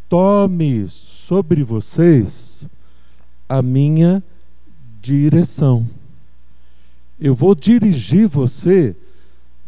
tome 0.08 0.88
sobre 0.88 1.62
vocês 1.62 2.68
a 3.48 3.60
minha 3.60 4.22
direção. 5.00 5.86
Eu 7.20 7.34
vou 7.34 7.54
dirigir 7.54 8.28
você 8.28 8.94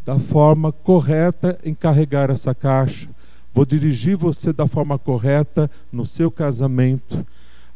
da 0.05 0.19
forma 0.19 0.71
correta 0.71 1.59
em 1.65 1.75
carregar 1.75 2.31
essa 2.31 2.55
caixa. 2.55 3.09
Vou 3.53 3.65
dirigir 3.65 4.17
você 4.17 4.53
da 4.53 4.67
forma 4.67 4.97
correta 4.97 5.69
no 5.91 6.07
seu 6.07 6.31
casamento, 6.31 7.27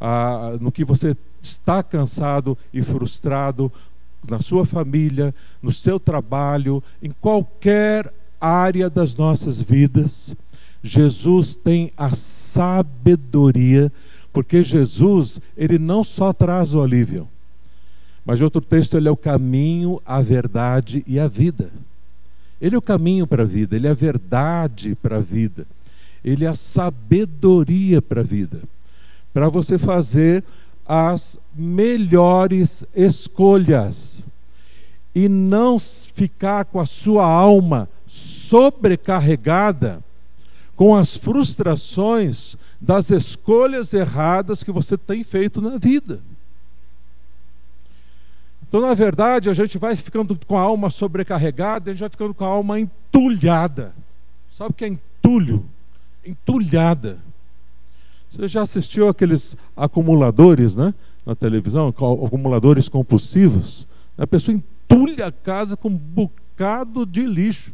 ah, 0.00 0.56
no 0.61 0.71
que 0.71 0.85
você 0.85 1.16
está 1.42 1.83
cansado 1.83 2.56
e 2.73 2.80
frustrado, 2.80 3.71
na 4.28 4.40
sua 4.40 4.64
família, 4.64 5.35
no 5.62 5.73
seu 5.73 5.99
trabalho, 6.00 6.83
em 7.02 7.11
qualquer 7.11 8.12
área 8.40 8.90
das 8.90 9.14
nossas 9.14 9.61
vidas. 9.61 10.35
Jesus 10.83 11.57
tem 11.57 11.90
a 11.97 12.14
sabedoria, 12.14 13.90
porque 14.33 14.62
Jesus, 14.62 15.40
ele 15.57 15.78
não 15.78 16.04
só 16.04 16.33
traz 16.33 16.75
o 16.75 16.83
alívio, 16.83 17.28
mas 18.25 18.40
outro 18.40 18.61
texto, 18.61 18.97
ele 18.97 19.09
é 19.09 19.11
o 19.11 19.16
caminho, 19.16 20.00
a 20.04 20.21
verdade 20.23 21.04
e 21.07 21.19
a 21.19 21.28
vida. 21.28 21.71
Ele 22.61 22.75
é 22.75 22.78
o 22.78 22.83
caminho 22.83 23.26
para 23.26 23.43
a 23.43 23.47
vida, 23.47 23.76
ele 23.76 23.87
é 23.87 23.90
a 23.90 23.95
verdade 23.95 24.95
para 24.95 25.19
a 25.19 25.21
vida, 25.21 25.66
ele 26.25 26.45
é 26.45 26.49
a 26.49 26.54
sabedoria 26.54 28.00
para 28.00 28.21
a 28.21 28.25
vida. 28.25 28.62
Para 29.33 29.49
você 29.49 29.76
fazer 29.76 30.45
as 30.86 31.38
melhores 31.54 32.84
escolhas 32.94 34.26
e 35.14 35.28
não 35.28 35.78
ficar 35.78 36.64
com 36.64 36.80
a 36.80 36.86
sua 36.86 37.24
alma 37.24 37.88
sobrecarregada 38.06 40.02
com 40.76 40.94
as 40.94 41.16
frustrações 41.16 42.56
das 42.80 43.10
escolhas 43.10 43.94
erradas 43.94 44.62
que 44.62 44.72
você 44.72 44.98
tem 44.98 45.22
feito 45.22 45.60
na 45.60 45.76
vida. 45.78 46.20
Então, 48.68 48.80
na 48.80 48.92
verdade, 48.92 49.48
a 49.48 49.54
gente 49.54 49.78
vai 49.78 49.94
ficando 49.94 50.38
com 50.46 50.58
a 50.58 50.60
alma 50.60 50.90
sobrecarregada, 50.90 51.90
a 51.90 51.94
gente 51.94 52.00
vai 52.00 52.10
ficando 52.10 52.34
com 52.34 52.44
a 52.44 52.48
alma 52.48 52.80
entulhada. 52.80 53.94
Sabe 54.50 54.70
o 54.70 54.74
que 54.74 54.84
é 54.84 54.88
entulho? 54.88 55.64
Entulhada. 56.24 57.18
Você 58.34 58.48
já 58.48 58.62
assistiu 58.62 59.08
aqueles 59.08 59.56
acumuladores, 59.76 60.74
né? 60.74 60.92
Na 61.24 61.36
televisão, 61.36 61.88
acumuladores 61.88 62.88
compulsivos. 62.88 63.86
A 64.18 64.26
pessoa 64.26 64.56
entulha 64.56 65.26
a 65.26 65.32
casa 65.32 65.76
com 65.76 65.88
um 65.88 65.96
bocado 65.96 67.06
de 67.06 67.24
lixo. 67.24 67.72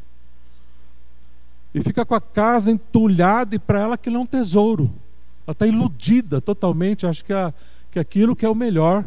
E 1.74 1.82
fica 1.82 2.04
com 2.04 2.14
a 2.14 2.20
casa 2.20 2.70
entulhada 2.70 3.54
e 3.54 3.58
para 3.58 3.80
ela 3.80 3.94
aquilo 3.94 4.16
é 4.16 4.20
um 4.20 4.26
tesouro. 4.26 4.92
Ela 5.46 5.52
está 5.52 5.66
iludida 5.66 6.42
totalmente, 6.42 7.06
acha 7.06 7.24
que, 7.24 7.32
a, 7.32 7.54
que 7.90 7.98
aquilo 7.98 8.36
que 8.36 8.44
é 8.44 8.48
o 8.48 8.54
melhor 8.54 9.06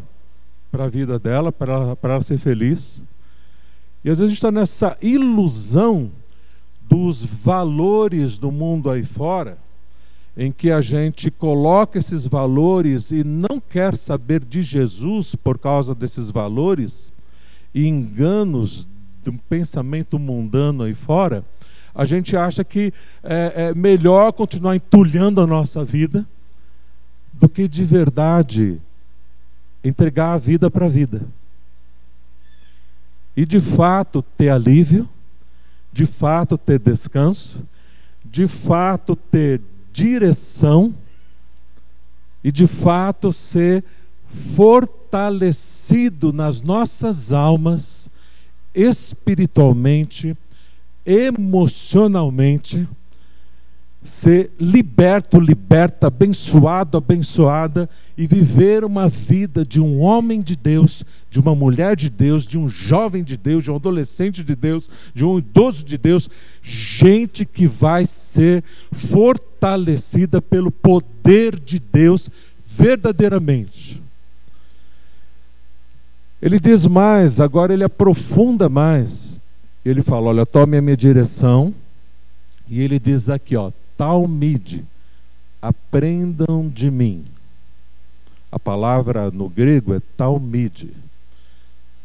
para 0.72 0.84
a 0.84 0.88
vida 0.88 1.20
dela, 1.20 1.52
para 1.52 1.96
ela, 2.02 2.22
ser 2.22 2.36
feliz. 2.36 3.00
E 4.04 4.10
às 4.10 4.18
vezes 4.18 4.22
a 4.22 4.28
gente 4.28 4.38
está 4.38 4.50
nessa 4.50 4.98
ilusão 5.00 6.10
dos 6.82 7.22
valores 7.22 8.38
do 8.38 8.50
mundo 8.50 8.90
aí 8.90 9.04
fora, 9.04 9.56
em 10.36 10.50
que 10.50 10.70
a 10.70 10.80
gente 10.80 11.30
coloca 11.30 11.98
esses 11.98 12.26
valores 12.26 13.10
e 13.10 13.22
não 13.22 13.60
quer 13.60 13.96
saber 13.96 14.44
de 14.44 14.62
Jesus 14.62 15.34
por 15.34 15.58
causa 15.58 15.94
desses 15.94 16.30
valores 16.30 17.12
e 17.72 17.86
enganos 17.86 18.86
um 19.26 19.36
pensamento 19.36 20.18
mundano 20.18 20.82
aí 20.82 20.94
fora, 20.94 21.44
a 21.94 22.04
gente 22.04 22.36
acha 22.36 22.64
que 22.64 22.92
é, 23.22 23.68
é 23.68 23.74
melhor 23.74 24.32
continuar 24.32 24.76
entulhando 24.76 25.40
a 25.40 25.46
nossa 25.46 25.84
vida 25.84 26.26
do 27.32 27.48
que 27.48 27.66
de 27.68 27.84
verdade 27.84 28.80
entregar 29.82 30.32
a 30.32 30.38
vida 30.38 30.70
para 30.70 30.86
a 30.86 30.88
vida. 30.88 31.26
E 33.36 33.44
de 33.46 33.60
fato 33.60 34.22
ter 34.22 34.48
alívio, 34.48 35.08
de 35.92 36.06
fato 36.06 36.58
ter 36.58 36.78
descanso, 36.78 37.64
de 38.24 38.46
fato 38.46 39.14
ter 39.14 39.60
direção 39.94 40.92
e 42.42 42.50
de 42.50 42.66
fato 42.66 43.32
ser 43.32 43.84
fortalecido 44.26 45.52
nas 46.32 46.60
nossas 46.60 47.32
almas, 47.32 48.10
espiritualmente, 48.74 50.36
emocionalmente 51.06 52.88
ser 54.04 54.50
liberto, 54.60 55.40
liberta, 55.40 56.08
abençoado, 56.08 56.98
abençoada 56.98 57.88
e 58.18 58.26
viver 58.26 58.84
uma 58.84 59.08
vida 59.08 59.64
de 59.64 59.80
um 59.80 59.98
homem 59.98 60.42
de 60.42 60.54
Deus, 60.54 61.02
de 61.30 61.40
uma 61.40 61.54
mulher 61.54 61.96
de 61.96 62.10
Deus, 62.10 62.46
de 62.46 62.58
um 62.58 62.68
jovem 62.68 63.24
de 63.24 63.38
Deus, 63.38 63.64
de 63.64 63.72
um 63.72 63.76
adolescente 63.76 64.44
de 64.44 64.54
Deus, 64.54 64.90
de 65.14 65.24
um 65.24 65.38
idoso 65.38 65.82
de 65.82 65.96
Deus, 65.96 66.28
gente 66.62 67.46
que 67.46 67.66
vai 67.66 68.04
ser 68.04 68.62
fortalecida 69.64 70.42
pelo 70.42 70.70
poder 70.70 71.58
de 71.58 71.78
Deus 71.78 72.28
verdadeiramente. 72.66 74.02
Ele 76.42 76.60
diz 76.60 76.86
mais, 76.86 77.40
agora 77.40 77.72
ele 77.72 77.84
aprofunda 77.84 78.68
mais. 78.68 79.40
Ele 79.82 80.02
fala: 80.02 80.26
Olha, 80.28 80.44
tome 80.44 80.76
a 80.76 80.82
minha 80.82 80.96
direção. 80.96 81.74
E 82.68 82.80
ele 82.80 82.98
diz 82.98 83.30
aqui, 83.30 83.56
ó, 83.56 83.70
Talmide, 83.96 84.84
aprendam 85.62 86.68
de 86.68 86.90
mim. 86.90 87.24
A 88.52 88.58
palavra 88.58 89.30
no 89.30 89.48
grego 89.48 89.94
é 89.94 90.00
talmide. 90.16 90.90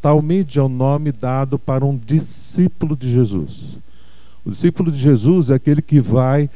Talmide 0.02 0.58
é 0.58 0.62
o 0.62 0.68
nome 0.68 1.12
dado 1.12 1.58
para 1.58 1.84
um 1.84 1.96
discípulo 1.96 2.96
de 2.96 3.10
Jesus. 3.10 3.78
O 4.44 4.50
discípulo 4.50 4.90
de 4.90 4.98
Jesus 4.98 5.50
é 5.50 5.54
aquele 5.54 5.80
que 5.80 6.00
vai 6.00 6.50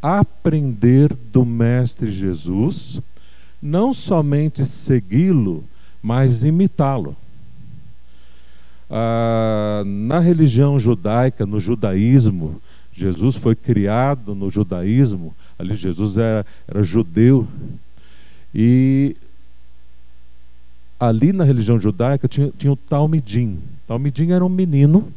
aprender 0.00 1.14
do 1.14 1.44
Mestre 1.44 2.10
Jesus, 2.10 3.00
não 3.60 3.92
somente 3.92 4.64
segui-lo, 4.64 5.64
mas 6.02 6.44
imitá-lo. 6.44 7.16
Ah, 8.90 9.82
na 9.84 10.18
religião 10.18 10.78
judaica, 10.78 11.44
no 11.44 11.60
judaísmo, 11.60 12.60
Jesus 12.92 13.36
foi 13.36 13.54
criado 13.54 14.34
no 14.34 14.48
judaísmo, 14.48 15.34
ali 15.58 15.74
Jesus 15.76 16.16
era, 16.16 16.44
era 16.66 16.82
judeu, 16.82 17.46
e 18.54 19.14
ali 20.98 21.32
na 21.32 21.44
religião 21.44 21.78
judaica 21.78 22.26
tinha, 22.26 22.50
tinha 22.56 22.72
o 22.72 22.76
Talmidim. 22.76 23.58
Talmidim 23.86 24.30
era 24.30 24.44
um 24.44 24.48
menino, 24.48 25.12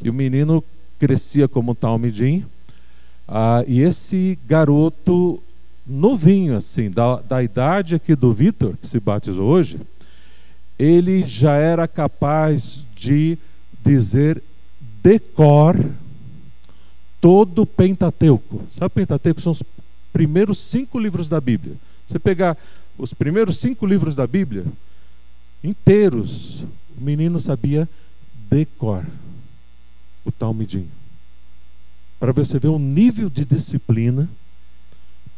e 0.00 0.10
o 0.10 0.14
menino 0.14 0.62
crescia 0.98 1.48
como 1.48 1.74
Talmidim, 1.74 2.44
ah, 3.32 3.62
e 3.68 3.80
esse 3.80 4.36
garoto 4.44 5.40
novinho, 5.86 6.56
assim, 6.56 6.90
da, 6.90 7.20
da 7.20 7.40
idade 7.40 7.94
aqui 7.94 8.16
do 8.16 8.32
Vitor, 8.32 8.76
que 8.76 8.88
se 8.88 8.98
batizou 8.98 9.48
hoje, 9.48 9.78
ele 10.76 11.22
já 11.22 11.54
era 11.56 11.86
capaz 11.86 12.88
de 12.96 13.38
dizer 13.84 14.42
decor 15.00 15.78
todo 17.20 17.62
o 17.62 17.66
Pentateuco. 17.66 18.62
Sabe 18.68 18.86
o 18.86 18.90
Pentateuco? 18.90 19.40
São 19.40 19.52
os 19.52 19.62
primeiros 20.12 20.58
cinco 20.58 20.98
livros 20.98 21.28
da 21.28 21.40
Bíblia. 21.40 21.76
Você 22.08 22.18
pegar 22.18 22.56
os 22.98 23.14
primeiros 23.14 23.58
cinco 23.58 23.86
livros 23.86 24.16
da 24.16 24.26
Bíblia, 24.26 24.64
inteiros, 25.62 26.62
o 26.98 27.00
menino 27.00 27.38
sabia 27.38 27.88
decor 28.50 29.06
o 30.24 30.32
Talmidim. 30.32 30.88
Para 32.20 32.32
você 32.32 32.58
ver 32.58 32.68
o 32.68 32.78
nível 32.78 33.30
de 33.30 33.46
disciplina 33.46 34.28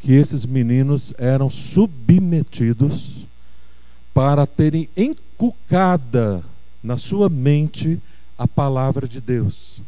que 0.01 0.13
esses 0.13 0.45
meninos 0.45 1.15
eram 1.17 1.49
submetidos 1.49 3.25
para 4.13 4.47
terem 4.49 4.89
encucada 4.97 6.43
na 6.83 6.97
sua 6.97 7.29
mente 7.29 8.01
a 8.37 8.49
palavra 8.49 9.07
de 9.07 9.21
Deus. 9.21 9.81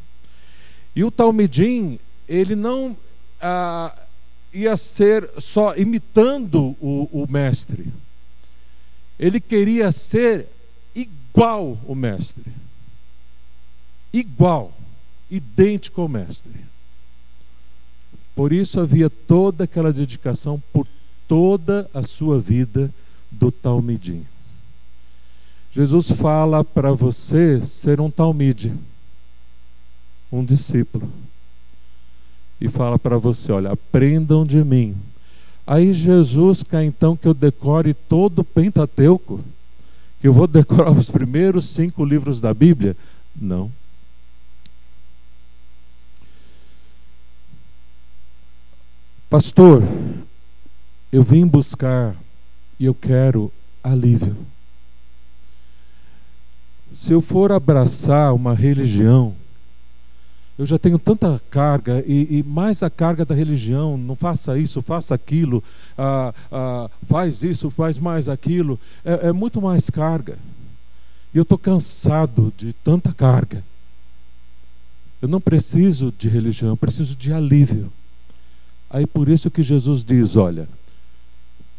E 0.95 1.03
o 1.03 1.11
Talmidim, 1.11 1.99
ele 2.29 2.55
não 2.55 2.97
ah, 3.43 3.93
ia 4.53 4.77
ser 4.77 5.29
só 5.39 5.77
imitando 5.77 6.77
o, 6.81 7.09
o 7.13 7.27
mestre. 7.29 7.93
Ele 9.19 9.41
queria 9.41 9.91
ser 9.91 10.47
igual 10.95 11.77
o 11.85 11.95
mestre. 11.97 12.45
Igual, 14.13 14.73
idêntico 15.29 16.01
ao 16.01 16.09
mestre. 16.09 16.53
Por 18.35 18.53
isso 18.53 18.81
havia 18.81 19.09
toda 19.09 19.64
aquela 19.64 19.92
dedicação 19.92 20.62
por 20.73 20.87
toda 21.29 21.88
a 21.94 22.03
sua 22.03 22.38
vida 22.40 22.90
do 23.31 23.51
Talmidim. 23.51 24.25
Jesus 25.73 26.11
fala 26.11 26.64
para 26.64 26.92
você 26.92 27.64
ser 27.64 28.01
um 28.01 28.11
Talmide 28.11 28.73
um 30.35 30.44
discípulo 30.44 31.09
e 32.61 32.68
fala 32.68 32.99
para 32.99 33.16
você: 33.18 33.53
olha, 33.53 33.70
aprendam 33.70 34.44
de 34.44 34.62
mim. 34.64 34.97
Aí 35.66 35.94
Jesus 35.94 36.62
quer 36.62 36.85
então 36.85 37.16
que 37.16 37.27
eu 37.27 37.35
decore 37.35 37.94
todo 37.94 38.40
o 38.40 38.44
Pentateuco, 38.44 39.40
que 40.20 40.29
eu 40.29 40.33
vou 40.33 40.47
decorar 40.47 40.90
os 40.90 41.09
primeiros 41.09 41.68
cinco 41.68 42.05
livros 42.05 42.40
da 42.40 42.53
Bíblia? 42.53 42.97
Não. 43.35 43.70
Pastor, 49.35 49.83
eu 51.11 51.20
vim 51.20 51.44
buscar 51.44 52.14
e 52.79 52.85
eu 52.85 52.94
quero 52.94 53.53
alívio. 53.83 54.37
Se 56.92 57.12
eu 57.12 57.20
for 57.20 57.51
abraçar 57.51 58.33
uma 58.33 58.55
religião, 58.55 59.35
eu 60.57 60.64
já 60.64 60.79
tenho 60.79 61.01
tanta 61.01 61.42
carga 61.51 62.01
e, 62.07 62.38
e, 62.38 62.42
mais 62.44 62.81
a 62.85 62.88
carga 62.88 63.25
da 63.25 63.35
religião. 63.35 63.99
Não 63.99 64.14
faça 64.14 64.57
isso, 64.57 64.81
faça 64.81 65.16
aquilo, 65.16 65.64
ah, 65.99 66.33
ah, 66.53 66.88
faz 67.03 67.42
isso, 67.42 67.70
faz 67.70 67.99
mais 67.99 68.29
aquilo. 68.29 68.79
É, 69.05 69.31
é 69.31 69.33
muito 69.33 69.61
mais 69.61 69.90
carga. 69.90 70.38
E 71.35 71.38
eu 71.38 71.42
estou 71.42 71.59
cansado 71.59 72.55
de 72.57 72.73
tanta 72.73 73.12
carga. 73.12 73.64
Eu 75.20 75.27
não 75.27 75.40
preciso 75.40 76.14
de 76.16 76.29
religião, 76.29 76.70
eu 76.70 76.77
preciso 76.77 77.16
de 77.16 77.33
alívio. 77.33 77.90
Aí 78.95 79.07
por 79.07 79.29
isso 79.29 79.51
que 79.51 79.61
Jesus 79.61 80.05
diz: 80.05 80.37
olha, 80.37 80.69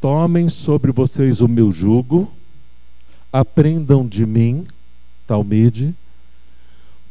tomem 0.01 0.49
sobre 0.49 0.91
vocês 0.91 1.39
o 1.39 1.47
meu 1.47 1.71
jugo, 1.71 2.29
aprendam 3.31 4.05
de 4.05 4.25
mim, 4.25 4.65
Talmide 5.25 5.95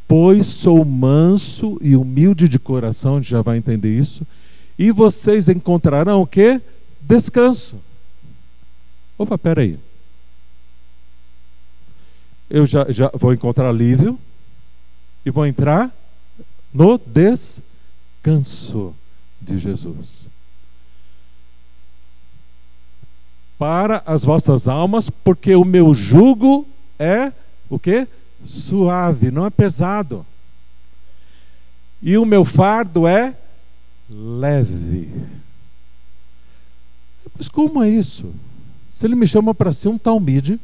pois 0.07 0.45
sou 0.45 0.85
manso 0.85 1.79
e 1.81 1.95
humilde 1.95 2.47
de 2.47 2.59
coração, 2.59 3.15
a 3.15 3.17
gente 3.19 3.31
já 3.31 3.41
vai 3.41 3.57
entender 3.57 3.89
isso, 3.97 4.23
E 4.77 4.91
vocês 4.91 5.49
encontrarão 5.49 6.21
o 6.21 6.27
que? 6.27 6.61
Descanso. 7.01 7.77
Opa, 9.17 9.35
peraí. 9.37 9.79
Eu 12.49 12.65
já, 12.67 12.85
já 12.91 13.09
vou 13.13 13.33
encontrar 13.33 13.69
alívio 13.69 14.19
e 15.25 15.31
vou 15.31 15.47
entrar 15.47 15.89
no 16.73 16.99
descanso 16.99 17.63
de 19.45 19.57
Jesus. 19.59 20.29
Para 23.57 24.03
as 24.05 24.23
vossas 24.23 24.67
almas, 24.67 25.09
porque 25.09 25.55
o 25.55 25.63
meu 25.63 25.93
jugo 25.93 26.67
é 26.99 27.31
o 27.69 27.79
que? 27.79 28.07
Suave, 28.43 29.31
não 29.31 29.45
é 29.45 29.49
pesado. 29.49 30.25
E 32.01 32.17
o 32.17 32.25
meu 32.25 32.43
fardo 32.43 33.07
é 33.07 33.35
leve. 34.09 35.09
Mas 37.37 37.47
como 37.47 37.81
é 37.81 37.89
isso? 37.89 38.33
Se 38.91 39.05
ele 39.05 39.15
me 39.15 39.27
chama 39.27 39.53
para 39.53 39.73
ser 39.73 39.87
um 39.87 39.97
talmide, 39.97 40.59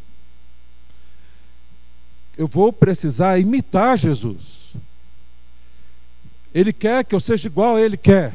eu 2.37 2.47
vou 2.47 2.71
precisar 2.71 3.39
imitar 3.39 3.97
Jesus. 3.97 4.73
Ele 6.53 6.73
quer 6.73 7.03
que 7.05 7.15
eu 7.15 7.19
seja 7.19 7.47
igual 7.47 7.75
a 7.75 7.81
ele 7.81 7.97
quer. 7.97 8.33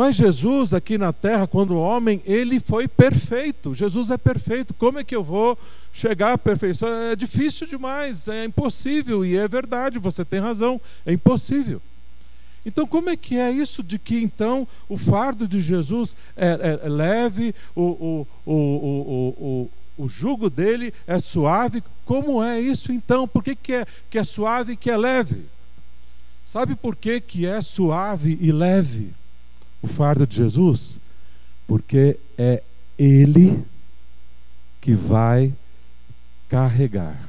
Mas 0.00 0.16
Jesus 0.16 0.72
aqui 0.72 0.96
na 0.96 1.12
terra, 1.12 1.46
quando 1.46 1.76
homem, 1.76 2.22
ele 2.24 2.58
foi 2.58 2.88
perfeito. 2.88 3.74
Jesus 3.74 4.08
é 4.08 4.16
perfeito. 4.16 4.72
Como 4.72 4.98
é 4.98 5.04
que 5.04 5.14
eu 5.14 5.22
vou 5.22 5.58
chegar 5.92 6.32
à 6.32 6.38
perfeição? 6.38 6.88
É 6.88 7.14
difícil 7.14 7.66
demais, 7.66 8.26
é 8.26 8.46
impossível. 8.46 9.26
E 9.26 9.36
é 9.36 9.46
verdade, 9.46 9.98
você 9.98 10.24
tem 10.24 10.40
razão, 10.40 10.80
é 11.04 11.12
impossível. 11.12 11.82
Então, 12.64 12.86
como 12.86 13.10
é 13.10 13.16
que 13.16 13.36
é 13.36 13.50
isso 13.50 13.82
de 13.82 13.98
que 13.98 14.16
então 14.22 14.66
o 14.88 14.96
fardo 14.96 15.46
de 15.46 15.60
Jesus 15.60 16.16
é, 16.34 16.48
é, 16.48 16.86
é 16.86 16.88
leve, 16.88 17.54
o, 17.76 18.26
o, 18.46 18.50
o, 18.50 19.70
o, 19.98 20.08
jugo 20.08 20.48
dele 20.48 20.94
é 21.06 21.20
suave? 21.20 21.84
Como 22.06 22.42
é 22.42 22.58
isso 22.58 22.90
então? 22.90 23.28
Por 23.28 23.44
que, 23.44 23.54
que, 23.54 23.74
é, 23.74 23.86
que 24.08 24.18
é 24.18 24.24
suave 24.24 24.72
e 24.72 24.76
que 24.78 24.90
é 24.90 24.96
leve? 24.96 25.44
Sabe 26.46 26.74
por 26.74 26.96
que, 26.96 27.20
que 27.20 27.44
é 27.44 27.60
suave 27.60 28.38
e 28.40 28.50
leve 28.50 29.19
o 29.82 29.86
fardo 29.86 30.26
de 30.26 30.36
Jesus? 30.36 31.00
Porque 31.66 32.18
é 32.36 32.62
Ele 32.98 33.64
que 34.80 34.92
vai 34.92 35.52
carregar. 36.48 37.28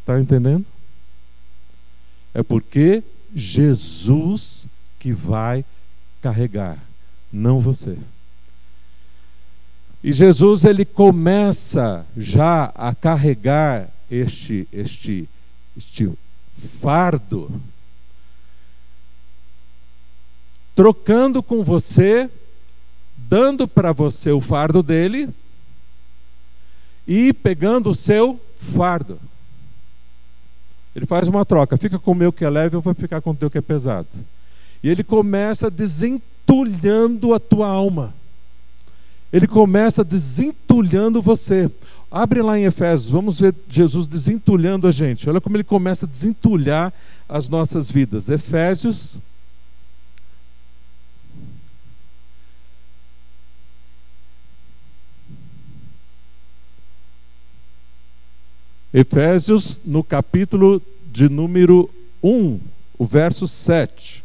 Está 0.00 0.20
entendendo? 0.20 0.64
É 2.32 2.42
porque 2.42 3.02
Jesus 3.34 4.66
que 4.98 5.12
vai 5.12 5.64
carregar, 6.22 6.78
não 7.32 7.60
você. 7.60 7.96
E 10.02 10.12
Jesus 10.12 10.64
ele 10.64 10.84
começa 10.84 12.06
já 12.16 12.72
a 12.74 12.94
carregar 12.94 13.90
este, 14.10 14.66
este, 14.72 15.28
este 15.76 16.10
fardo, 16.52 17.50
trocando 20.78 21.42
com 21.42 21.60
você, 21.60 22.30
dando 23.16 23.66
para 23.66 23.90
você 23.90 24.30
o 24.30 24.40
fardo 24.40 24.80
dele 24.80 25.28
e 27.04 27.32
pegando 27.32 27.90
o 27.90 27.94
seu 27.96 28.40
fardo. 28.54 29.18
Ele 30.94 31.04
faz 31.04 31.26
uma 31.26 31.44
troca, 31.44 31.76
fica 31.76 31.98
com 31.98 32.12
o 32.12 32.14
meu 32.14 32.32
que 32.32 32.44
é 32.44 32.48
leve, 32.48 32.76
eu 32.76 32.80
vou 32.80 32.94
ficar 32.94 33.20
com 33.20 33.32
o 33.32 33.34
teu 33.34 33.50
que 33.50 33.58
é 33.58 33.60
pesado. 33.60 34.06
E 34.80 34.88
ele 34.88 35.02
começa 35.02 35.68
desentulhando 35.68 37.34
a 37.34 37.40
tua 37.40 37.66
alma. 37.66 38.14
Ele 39.32 39.48
começa 39.48 40.04
desentulhando 40.04 41.20
você. 41.20 41.68
Abre 42.08 42.40
lá 42.40 42.56
em 42.56 42.66
Efésios, 42.66 43.10
vamos 43.10 43.40
ver 43.40 43.52
Jesus 43.68 44.06
desentulhando 44.06 44.86
a 44.86 44.92
gente. 44.92 45.28
Olha 45.28 45.40
como 45.40 45.56
ele 45.56 45.64
começa 45.64 46.06
a 46.06 46.08
desentulhar 46.08 46.92
as 47.28 47.48
nossas 47.48 47.90
vidas. 47.90 48.28
Efésios. 48.28 49.20
Efésios, 58.98 59.80
no 59.84 60.02
capítulo 60.02 60.82
de 61.12 61.28
número 61.28 61.88
1, 62.20 62.58
o 62.98 63.04
verso 63.04 63.46
7. 63.46 64.24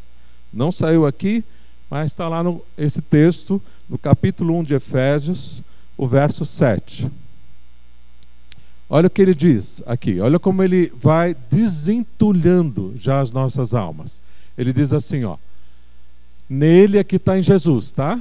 Não 0.51 0.71
saiu 0.71 1.05
aqui, 1.05 1.43
mas 1.91 2.11
está 2.11 2.27
lá 2.27 2.41
no, 2.41 2.59
esse 2.75 2.99
texto, 2.99 3.61
no 3.87 3.99
capítulo 3.99 4.57
1 4.57 4.63
de 4.63 4.73
Efésios, 4.73 5.61
o 5.95 6.07
verso 6.07 6.43
7. 6.43 7.07
Olha 8.89 9.05
o 9.05 9.09
que 9.11 9.21
ele 9.21 9.35
diz 9.35 9.83
aqui, 9.85 10.19
olha 10.19 10.39
como 10.39 10.63
ele 10.63 10.91
vai 10.99 11.35
desentulhando 11.51 12.95
já 12.97 13.19
as 13.19 13.31
nossas 13.31 13.75
almas. 13.75 14.19
Ele 14.57 14.73
diz 14.73 14.91
assim, 14.91 15.23
ó. 15.23 15.37
Nele 16.49 16.97
aqui 16.97 17.17
está 17.17 17.37
em 17.37 17.43
Jesus, 17.43 17.91
tá? 17.91 18.19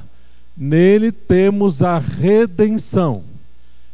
Nele 0.54 1.12
temos 1.12 1.82
a 1.82 1.98
redenção. 1.98 3.31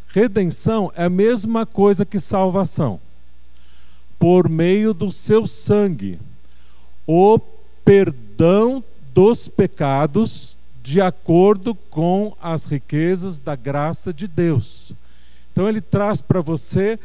Redenção 0.09 0.90
é 0.97 1.05
a 1.05 1.11
mesma 1.11 1.66
coisa 1.66 2.05
que 2.05 2.18
salvação. 2.18 2.99
Por 4.18 4.49
meio 4.49 4.92
do 4.92 5.11
seu 5.11 5.47
sangue, 5.47 6.18
o 7.07 7.38
perdão 7.85 8.83
dos 9.14 9.49
pecados 9.49 10.59
de 10.83 11.01
acordo 11.01 11.75
com 11.75 12.35
as 12.40 12.66
riquezas 12.66 13.38
da 13.38 13.55
graça 13.55 14.12
de 14.12 14.27
Deus. 14.27 14.92
Então 15.53 15.68
ele 15.68 15.81
traz 15.81 16.21
para 16.21 16.40
você 16.40 16.99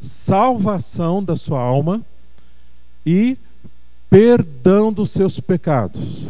salvação 0.00 1.22
da 1.22 1.36
sua 1.36 1.60
alma 1.60 2.04
e 3.06 3.36
perdão 4.08 4.92
dos 4.92 5.10
seus 5.10 5.38
pecados. 5.38 6.26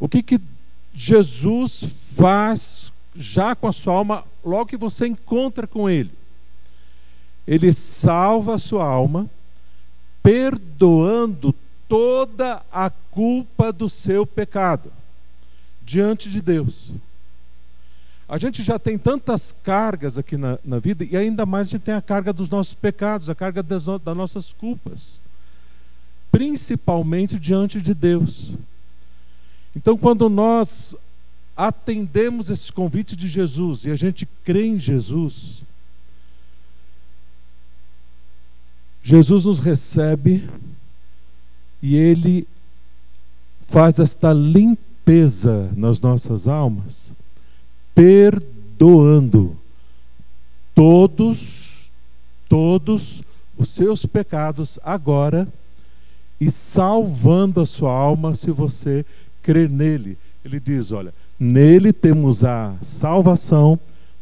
O 0.00 0.08
que, 0.08 0.22
que 0.22 0.40
Jesus 0.94 1.84
faz 2.16 2.92
já 3.14 3.54
com 3.54 3.66
a 3.66 3.72
sua 3.72 3.94
alma 3.94 4.24
logo 4.44 4.66
que 4.66 4.76
você 4.76 5.06
encontra 5.06 5.66
com 5.66 5.88
Ele? 5.88 6.10
Ele 7.46 7.72
salva 7.72 8.54
a 8.54 8.58
sua 8.58 8.86
alma, 8.86 9.28
perdoando 10.22 11.54
toda 11.88 12.62
a 12.72 12.88
culpa 12.88 13.72
do 13.72 13.88
seu 13.88 14.24
pecado 14.24 14.92
diante 15.82 16.30
de 16.30 16.40
Deus. 16.40 16.92
A 18.28 18.38
gente 18.38 18.62
já 18.62 18.78
tem 18.78 18.96
tantas 18.96 19.54
cargas 19.62 20.16
aqui 20.16 20.38
na, 20.38 20.58
na 20.64 20.78
vida, 20.78 21.04
e 21.04 21.16
ainda 21.16 21.44
mais 21.44 21.68
a 21.68 21.70
gente 21.72 21.82
tem 21.82 21.94
a 21.94 22.00
carga 22.00 22.32
dos 22.32 22.48
nossos 22.48 22.72
pecados, 22.72 23.28
a 23.28 23.34
carga 23.34 23.62
das, 23.62 23.84
no, 23.84 23.98
das 23.98 24.16
nossas 24.16 24.52
culpas, 24.54 25.20
principalmente 26.30 27.38
diante 27.38 27.82
de 27.82 27.92
Deus. 27.92 28.52
Então, 29.76 29.98
quando 29.98 30.30
nós 30.30 30.96
atendemos 31.56 32.50
esse 32.50 32.72
convite 32.72 33.14
de 33.14 33.28
Jesus 33.28 33.84
e 33.84 33.90
a 33.90 33.96
gente 33.96 34.26
crê 34.44 34.66
em 34.66 34.78
Jesus, 34.78 35.62
Jesus 39.02 39.44
nos 39.44 39.58
recebe 39.58 40.48
e 41.82 41.96
ele 41.96 42.46
faz 43.68 43.98
esta 43.98 44.32
limpeza 44.32 45.70
nas 45.76 46.00
nossas 46.00 46.46
almas 46.46 47.12
perdoando 47.94 49.56
todos, 50.74 51.92
todos 52.48 53.22
os 53.56 53.70
seus 53.70 54.06
pecados 54.06 54.78
agora 54.82 55.46
e 56.40 56.50
salvando 56.50 57.60
a 57.60 57.66
sua 57.66 57.92
alma 57.92 58.34
se 58.34 58.50
você 58.50 59.04
crer 59.42 59.68
nele. 59.68 60.18
Ele 60.44 60.58
diz: 60.58 60.90
Olha, 60.90 61.14
nele 61.42 61.92
temos 61.92 62.44
a 62.44 62.74
salvação 62.80 63.78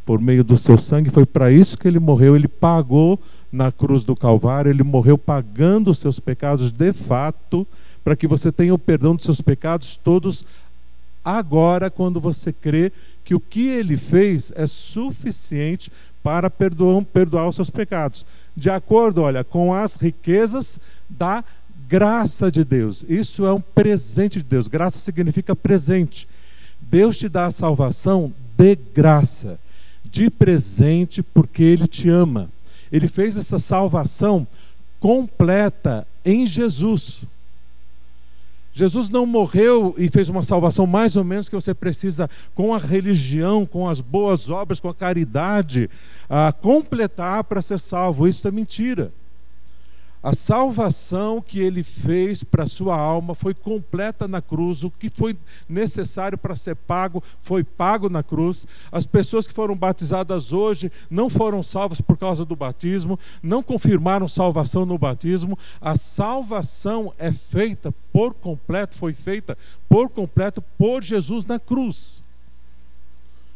por 0.07 0.19
meio 0.21 0.43
do 0.43 0.57
seu 0.57 0.79
sangue. 0.79 1.11
Foi 1.11 1.27
para 1.27 1.53
isso 1.53 1.77
que 1.77 1.87
ele 1.87 1.99
morreu. 1.99 2.35
Ele 2.35 2.49
pagou 2.49 3.21
na 3.53 3.71
cruz 3.71 4.03
do 4.03 4.17
Calvário, 4.17 4.71
ele 4.71 4.83
morreu 4.83 5.19
pagando 5.19 5.91
os 5.91 5.99
seus 5.99 6.19
pecados 6.19 6.73
de 6.73 6.93
fato, 6.93 7.67
para 8.03 8.17
que 8.17 8.27
você 8.27 8.51
tenha 8.51 8.73
o 8.73 8.79
perdão 8.79 9.15
dos 9.15 9.25
seus 9.25 9.41
pecados 9.41 9.97
todos 9.97 10.47
agora, 11.23 11.91
quando 11.91 12.19
você 12.19 12.53
crê 12.53 12.91
que 13.25 13.35
o 13.35 13.41
que 13.41 13.69
ele 13.69 13.97
fez 13.97 14.51
é 14.57 14.67
suficiente 14.67 15.93
para 16.23 16.49
perdoar, 16.49 17.05
perdoar 17.05 17.49
os 17.49 17.57
seus 17.57 17.69
pecados. 17.69 18.25
De 18.57 18.71
acordo, 18.71 19.21
olha, 19.23 19.45
com 19.45 19.75
as 19.75 19.97
riquezas 19.97 20.81
da 21.09 21.45
graça 21.89 22.51
de 22.51 22.65
Deus. 22.65 23.05
Isso 23.09 23.45
é 23.45 23.53
um 23.53 23.61
presente 23.61 24.39
de 24.39 24.45
Deus. 24.45 24.69
Graça 24.69 24.99
significa 24.99 25.55
presente. 25.55 26.27
Deus 26.91 27.17
te 27.17 27.29
dá 27.29 27.47
a 27.47 27.51
salvação 27.53 28.33
de 28.59 28.75
graça, 28.75 29.61
de 30.05 30.29
presente, 30.29 31.23
porque 31.23 31.63
Ele 31.63 31.87
te 31.87 32.09
ama. 32.09 32.51
Ele 32.91 33.07
fez 33.07 33.37
essa 33.37 33.61
salvação 33.61 34.47
completa 34.99 36.07
em 36.25 36.45
Jesus. 36.45 37.25
Jesus 38.73 39.09
não 39.09 39.25
morreu 39.25 39.95
e 39.97 40.09
fez 40.09 40.29
uma 40.29 40.43
salvação 40.43 40.87
mais 40.87 41.17
ou 41.17 41.23
menos 41.23 41.49
que 41.49 41.55
você 41.55 41.73
precisa, 41.73 42.29
com 42.55 42.75
a 42.75 42.79
religião, 42.79 43.65
com 43.65 43.89
as 43.89 44.01
boas 44.01 44.51
obras, 44.51 44.81
com 44.81 44.89
a 44.89 44.95
caridade, 44.95 45.89
a 46.29 46.53
completar 46.53 47.45
para 47.45 47.63
ser 47.63 47.79
salvo. 47.79 48.27
Isso 48.27 48.47
é 48.47 48.51
mentira. 48.51 49.13
A 50.23 50.35
salvação 50.35 51.41
que 51.41 51.59
ele 51.59 51.83
fez 51.83 52.45
para 52.45 52.65
a 52.65 52.69
sua 52.69 52.95
alma 52.95 53.35
foi 53.35 53.55
completa 53.55 54.29
na 54.29 54.43
cruz. 54.43 54.85
O 54.85 54.91
que 54.91 55.09
foi 55.09 55.35
necessário 55.67 56.37
para 56.37 56.55
ser 56.55 56.77
pago 56.77 57.23
foi 57.41 57.65
pago 57.65 58.11
na 58.11 58.23
cruz. 58.23 58.67
As 58.93 59.07
pessoas 59.07 59.47
que 59.47 59.55
foram 59.55 59.75
batizadas 59.75 60.53
hoje 60.53 60.93
não 61.09 61.31
foram 61.31 61.63
salvas 61.63 62.03
por 62.03 62.19
causa 62.19 62.45
do 62.45 62.55
batismo, 62.55 63.19
não 63.43 63.63
confirmaram 63.63 64.29
salvação 64.29 64.85
no 64.85 64.99
batismo. 64.99 65.59
A 65.81 65.97
salvação 65.97 67.15
é 67.19 67.33
feita 67.33 67.91
por 68.13 68.35
completo, 68.35 68.97
foi 68.97 69.15
feita 69.15 69.57
por 69.89 70.11
completo 70.11 70.63
por 70.77 71.03
Jesus 71.03 71.47
na 71.47 71.59
cruz. 71.59 72.23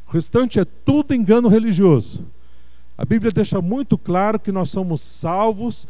O 0.08 0.12
restante 0.12 0.58
é 0.58 0.64
tudo 0.64 1.12
engano 1.12 1.48
religioso. 1.48 2.24
A 2.96 3.04
Bíblia 3.04 3.32
deixa 3.32 3.60
muito 3.60 3.98
claro 3.98 4.38
que 4.38 4.52
nós 4.52 4.70
somos 4.70 5.00
salvos 5.00 5.86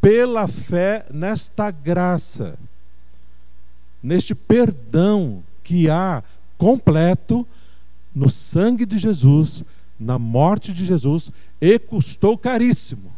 pela 0.00 0.46
fé 0.46 1.06
nesta 1.12 1.70
graça, 1.70 2.58
neste 4.02 4.34
perdão 4.34 5.42
que 5.62 5.90
há 5.90 6.22
completo 6.56 7.46
no 8.14 8.28
sangue 8.28 8.86
de 8.86 8.98
Jesus, 8.98 9.64
na 9.98 10.18
morte 10.18 10.72
de 10.72 10.84
Jesus, 10.84 11.30
e 11.60 11.78
custou 11.78 12.38
caríssimo. 12.38 13.12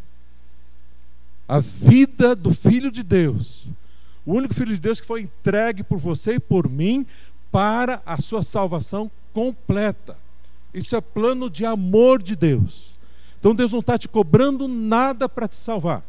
A 1.47 1.61
vida 1.61 2.35
do 2.35 2.53
Filho 2.53 2.90
de 2.90 3.03
Deus, 3.03 3.66
o 4.25 4.35
único 4.35 4.55
Filho 4.55 4.75
de 4.75 4.81
Deus 4.81 5.01
que 5.01 5.07
foi 5.07 5.23
entregue 5.23 5.83
por 5.83 5.99
você 5.99 6.35
e 6.35 6.40
por 6.40 6.69
mim 6.69 7.07
para 7.51 8.01
a 8.07 8.21
sua 8.21 8.43
salvação 8.43 9.11
completa. 9.33 10.16
Isso 10.73 10.95
é 10.95 11.01
plano 11.01 11.51
de 11.51 11.66
amor 11.66 12.23
de 12.23 12.37
Deus. 12.37 12.97
Então 13.38 13.55
Deus 13.55 13.73
não 13.73 13.81
está 13.81 13.99
te 13.99 14.09
cobrando 14.09 14.69
nada 14.69 15.29
para 15.29 15.49
te 15.49 15.57
salvar. 15.57 16.05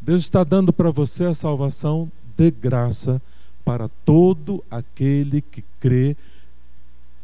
Deus 0.00 0.22
está 0.22 0.42
dando 0.42 0.72
para 0.72 0.90
você 0.90 1.24
a 1.24 1.34
salvação 1.34 2.10
de 2.36 2.50
graça 2.50 3.20
para 3.64 3.88
todo 4.04 4.64
aquele 4.70 5.42
que 5.42 5.62
crê 5.78 6.16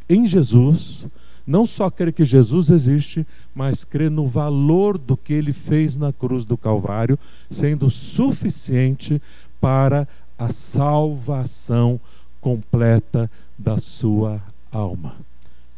em 0.08 0.26
Jesus, 0.26 1.08
não 1.46 1.64
só 1.66 1.90
crê 1.90 2.12
que 2.12 2.24
Jesus 2.24 2.70
existe, 2.70 3.26
mas 3.54 3.84
crê 3.84 4.08
no 4.08 4.26
valor 4.26 4.98
do 4.98 5.16
que 5.16 5.32
ele 5.32 5.52
fez 5.52 5.96
na 5.96 6.12
cruz 6.12 6.44
do 6.44 6.56
Calvário, 6.56 7.18
sendo 7.50 7.88
suficiente 7.90 9.20
para 9.60 10.06
a 10.38 10.50
salvação 10.50 11.98
completa 12.40 13.30
da 13.58 13.78
sua 13.78 14.40
alma, 14.70 15.16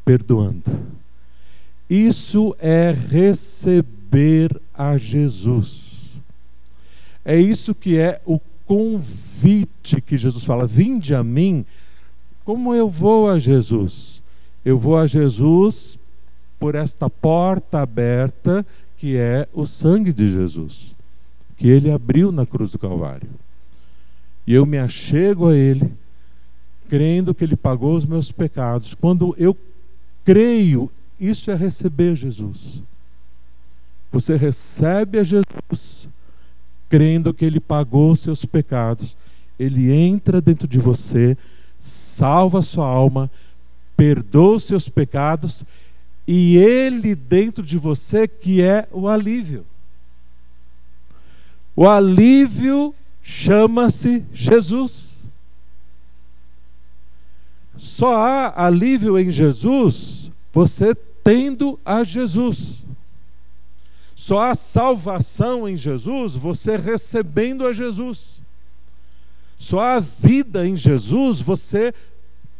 perdoando. 0.04 0.64
Isso 1.88 2.54
é 2.58 2.90
receber 2.90 4.60
a 4.74 4.98
Jesus. 4.98 5.87
É 7.24 7.36
isso 7.36 7.74
que 7.74 7.98
é 7.98 8.20
o 8.24 8.38
convite 8.66 10.00
que 10.00 10.16
Jesus 10.16 10.44
fala: 10.44 10.66
Vinde 10.66 11.14
a 11.14 11.24
mim. 11.24 11.64
Como 12.44 12.74
eu 12.74 12.88
vou 12.88 13.28
a 13.28 13.38
Jesus? 13.38 14.22
Eu 14.64 14.78
vou 14.78 14.96
a 14.96 15.06
Jesus 15.06 15.98
por 16.58 16.74
esta 16.74 17.08
porta 17.08 17.80
aberta 17.80 18.64
que 18.96 19.16
é 19.16 19.48
o 19.52 19.64
sangue 19.64 20.12
de 20.12 20.28
Jesus, 20.28 20.94
que 21.56 21.68
ele 21.68 21.90
abriu 21.90 22.32
na 22.32 22.44
cruz 22.44 22.72
do 22.72 22.78
Calvário. 22.78 23.30
E 24.46 24.52
eu 24.52 24.66
me 24.66 24.76
achego 24.76 25.48
a 25.48 25.56
ele, 25.56 25.92
crendo 26.88 27.32
que 27.34 27.44
ele 27.44 27.56
pagou 27.56 27.94
os 27.94 28.04
meus 28.04 28.32
pecados. 28.32 28.94
Quando 28.94 29.34
eu 29.38 29.56
creio, 30.24 30.90
isso 31.18 31.50
é 31.50 31.54
receber 31.54 32.16
Jesus. 32.16 32.82
Você 34.10 34.36
recebe 34.36 35.18
a 35.18 35.24
Jesus 35.24 36.08
crendo 36.88 37.34
que 37.34 37.44
Ele 37.44 37.60
pagou 37.60 38.12
os 38.12 38.20
seus 38.20 38.44
pecados, 38.44 39.16
Ele 39.58 39.92
entra 39.92 40.40
dentro 40.40 40.66
de 40.66 40.78
você, 40.78 41.36
salva 41.76 42.60
a 42.60 42.62
sua 42.62 42.88
alma, 42.88 43.30
perdoa 43.96 44.56
os 44.56 44.64
seus 44.64 44.88
pecados, 44.88 45.64
e 46.26 46.56
Ele 46.56 47.14
dentro 47.14 47.62
de 47.62 47.78
você 47.78 48.26
que 48.26 48.62
é 48.62 48.88
o 48.92 49.08
alívio. 49.08 49.64
O 51.74 51.88
alívio 51.88 52.94
chama-se 53.22 54.24
Jesus. 54.32 55.28
Só 57.76 58.16
há 58.16 58.66
alívio 58.66 59.16
em 59.16 59.30
Jesus 59.30 60.32
você 60.52 60.94
tendo 61.22 61.78
a 61.84 62.02
Jesus. 62.02 62.84
Só 64.18 64.40
há 64.40 64.54
salvação 64.56 65.68
em 65.68 65.76
Jesus 65.76 66.34
você 66.34 66.76
recebendo 66.76 67.64
a 67.64 67.72
Jesus. 67.72 68.42
Só 69.56 69.78
há 69.78 70.00
vida 70.00 70.66
em 70.66 70.76
Jesus 70.76 71.40
você 71.40 71.94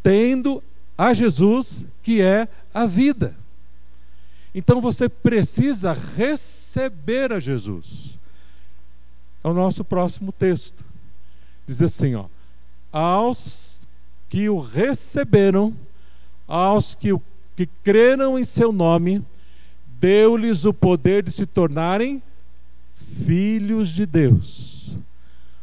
tendo 0.01 0.63
a 0.97 1.13
Jesus, 1.13 1.85
que 2.01 2.23
é 2.23 2.47
a 2.73 2.87
vida. 2.87 3.35
Então 4.55 4.81
você 4.81 5.09
precisa 5.09 5.93
receber 6.17 7.33
a 7.33 7.41
Jesus. 7.41 8.17
É 9.43 9.49
o 9.49 9.53
nosso 9.53 9.83
próximo 9.83 10.31
texto. 10.31 10.85
Diz 11.67 11.83
assim, 11.83 12.15
ó: 12.15 12.27
Aos 12.93 13.89
que 14.29 14.49
o 14.49 14.61
receberam, 14.61 15.75
aos 16.47 16.95
que, 16.95 17.11
que 17.57 17.67
creram 17.83 18.39
em 18.39 18.45
seu 18.45 18.71
nome, 18.71 19.25
deu-lhes 20.01 20.65
o 20.65 20.73
poder 20.73 21.23
de 21.23 21.31
se 21.31 21.47
tornarem 21.47 22.23
filhos 22.93 23.91
de 23.91 24.07
Deus. 24.07 24.97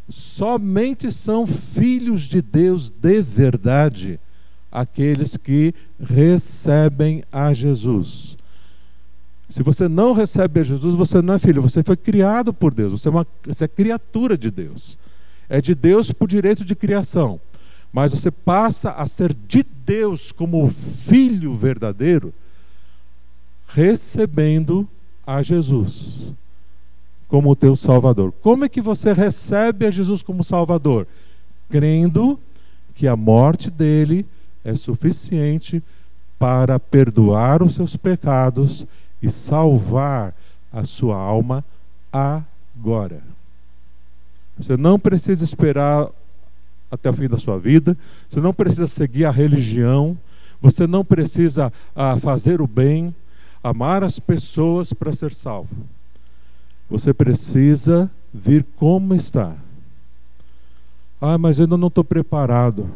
Somente 0.08 1.12
são 1.12 1.48
filhos 1.48 2.22
de 2.24 2.42
Deus 2.42 2.90
de 2.90 3.22
verdade 3.22 4.20
aqueles 4.72 5.38
que 5.38 5.74
recebem 6.00 7.24
a 7.32 7.54
Jesus. 7.54 8.38
Se 9.48 9.64
você 9.64 9.88
não 9.88 10.12
recebe 10.12 10.60
a 10.60 10.64
Jesus, 10.64 10.94
você 10.96 11.22
não 11.22 11.36
é 11.36 11.40
filho, 11.40 11.62
você 11.62 11.82
foi 11.82 11.96
criado 11.96 12.54
por 12.54 12.74
Deus, 12.74 12.92
você 12.92 13.08
é, 13.08 13.12
uma, 13.12 13.28
você 13.46 13.66
é 13.66 13.68
criatura 13.68 14.38
de 14.38 14.52
Deus. 14.52 14.98
É 15.48 15.62
de 15.62 15.74
Deus 15.74 16.12
por 16.12 16.28
direito 16.28 16.66
de 16.66 16.76
criação. 16.76 17.40
Mas 17.94 18.12
você 18.12 18.30
passa 18.30 18.92
a 18.92 19.08
ser 19.08 19.34
de 19.34 19.64
Deus 19.64 20.32
como 20.32 20.68
filho 20.68 21.56
verdadeiro 21.56 22.34
recebendo 23.76 24.88
a 25.28 25.42
Jesus 25.42 26.34
como 27.28 27.52
o 27.52 27.56
teu 27.56 27.76
Salvador. 27.76 28.34
Como 28.42 28.64
é 28.64 28.70
que 28.70 28.80
você 28.80 29.12
recebe 29.12 29.86
a 29.86 29.92
Jesus 29.92 30.24
como 30.24 30.46
Salvador? 30.46 31.06
Crendo 31.70 32.40
que 32.94 33.06
a 33.06 33.18
morte 33.18 33.70
dele 33.70 34.26
é 34.64 34.74
suficiente 34.76 35.84
para 36.40 36.80
perdoar 36.80 37.62
os 37.62 37.76
seus 37.76 37.98
pecados 37.98 38.88
e 39.22 39.30
salvar 39.30 40.34
a 40.72 40.86
sua 40.86 41.18
alma 41.18 41.64
agora. 42.14 43.22
Você 44.58 44.78
não 44.78 44.98
precisa 44.98 45.44
esperar 45.44 46.10
até 46.90 47.10
o 47.10 47.14
fim 47.14 47.28
da 47.28 47.38
sua 47.38 47.60
vida, 47.60 47.98
você 48.30 48.40
não 48.40 48.54
precisa 48.54 48.88
seguir 48.88 49.26
a 49.26 49.32
religião, 49.32 50.18
você 50.62 50.88
não 50.88 51.04
precisa 51.04 51.74
ah, 51.94 52.18
fazer 52.18 52.62
o 52.62 52.68
bem, 52.68 53.14
amar 53.66 54.04
as 54.04 54.20
pessoas 54.20 54.94
para 54.94 55.12
ser 55.12 55.34
salvo. 55.34 55.76
Você 56.88 57.12
precisa 57.12 58.12
vir 58.32 58.64
como 58.76 59.16
está. 59.16 59.56
Ah, 61.20 61.36
mas 61.36 61.60
ainda 61.60 61.76
não 61.76 61.88
estou 61.88 62.04
preparado. 62.04 62.88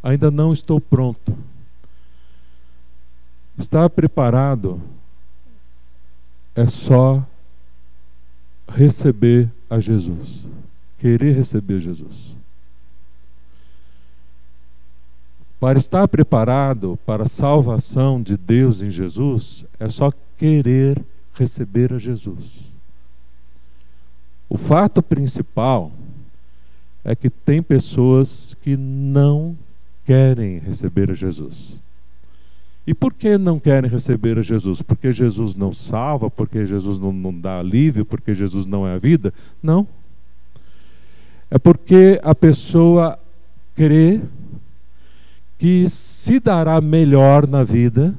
Ainda 0.00 0.30
não 0.30 0.52
estou 0.52 0.80
pronto. 0.80 1.36
Estar 3.58 3.90
preparado 3.90 4.80
é 6.54 6.68
só 6.68 7.26
receber 8.68 9.50
a 9.68 9.80
Jesus. 9.80 10.46
Querer 10.98 11.34
receber 11.34 11.80
Jesus. 11.80 12.36
Para 15.64 15.78
estar 15.78 16.06
preparado 16.08 16.98
para 17.06 17.24
a 17.24 17.26
salvação 17.26 18.20
de 18.20 18.36
Deus 18.36 18.82
em 18.82 18.90
Jesus, 18.90 19.64
é 19.80 19.88
só 19.88 20.12
querer 20.36 21.02
receber 21.32 21.90
a 21.90 21.98
Jesus. 21.98 22.70
O 24.46 24.58
fato 24.58 25.02
principal 25.02 25.90
é 27.02 27.16
que 27.16 27.30
tem 27.30 27.62
pessoas 27.62 28.54
que 28.60 28.76
não 28.76 29.56
querem 30.04 30.58
receber 30.58 31.10
a 31.10 31.14
Jesus. 31.14 31.80
E 32.86 32.92
por 32.92 33.14
que 33.14 33.38
não 33.38 33.58
querem 33.58 33.90
receber 33.90 34.38
a 34.38 34.42
Jesus? 34.42 34.82
Porque 34.82 35.14
Jesus 35.14 35.54
não 35.54 35.72
salva, 35.72 36.28
porque 36.28 36.66
Jesus 36.66 36.98
não, 36.98 37.10
não 37.10 37.32
dá 37.32 37.60
alívio, 37.60 38.04
porque 38.04 38.34
Jesus 38.34 38.66
não 38.66 38.86
é 38.86 38.96
a 38.96 38.98
vida? 38.98 39.32
Não. 39.62 39.88
É 41.50 41.56
porque 41.58 42.20
a 42.22 42.34
pessoa 42.34 43.18
crê 43.74 44.20
que 45.58 45.88
se 45.88 46.40
dará 46.40 46.80
melhor 46.80 47.46
na 47.46 47.62
vida, 47.62 48.14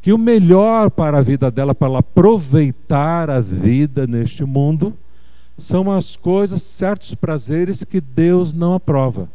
que 0.00 0.12
o 0.12 0.18
melhor 0.18 0.90
para 0.90 1.18
a 1.18 1.22
vida 1.22 1.50
dela, 1.50 1.74
para 1.74 1.88
ela 1.88 1.98
aproveitar 2.00 3.30
a 3.30 3.40
vida 3.40 4.06
neste 4.06 4.44
mundo, 4.44 4.96
são 5.56 5.90
as 5.90 6.16
coisas, 6.16 6.62
certos 6.62 7.14
prazeres 7.14 7.82
que 7.82 8.00
Deus 8.00 8.54
não 8.54 8.74
aprova. 8.74 9.28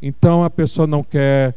Então 0.00 0.44
a 0.44 0.48
pessoa 0.48 0.86
não 0.86 1.02
quer 1.02 1.54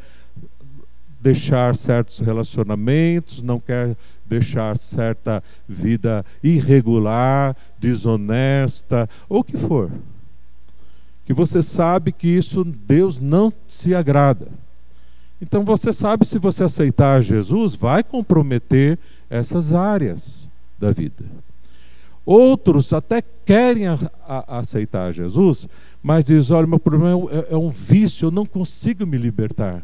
deixar 1.22 1.76
certos 1.76 2.20
relacionamentos, 2.20 3.42
não 3.42 3.60
quer 3.60 3.96
deixar 4.26 4.78
certa 4.78 5.42
vida 5.68 6.26
irregular, 6.44 7.56
desonesta, 7.80 9.10
ou 9.30 9.40
o 9.40 9.44
que 9.44 9.56
for. 9.56 9.90
Que 11.26 11.34
você 11.34 11.62
sabe 11.62 12.12
que 12.12 12.28
isso 12.28 12.64
Deus 12.64 13.20
não 13.20 13.52
se 13.68 13.96
agrada. 13.96 14.48
Então 15.42 15.64
você 15.64 15.92
sabe 15.92 16.26
se 16.26 16.38
você 16.38 16.64
aceitar 16.64 17.22
Jesus, 17.22 17.76
vai 17.76 18.04
comprometer 18.04 18.98
essas 19.30 19.74
áreas 19.74 20.50
da 20.80 20.92
vida. 20.92 21.26
Outros 22.26 22.94
até 22.94 23.22
querem 23.22 23.88
a, 23.88 24.00
a, 24.26 24.60
aceitar 24.60 25.12
Jesus, 25.12 25.68
mas 26.02 26.24
dizem: 26.24 26.56
olha, 26.56 26.68
meu 26.68 26.80
problema 26.80 27.30
é, 27.30 27.54
é, 27.54 27.58
um 27.58 27.70
vício, 27.70 28.28
eu 28.28 28.32
não 28.32 28.46
consigo 28.46 29.06
me 29.06 29.18
libertar. 29.18 29.84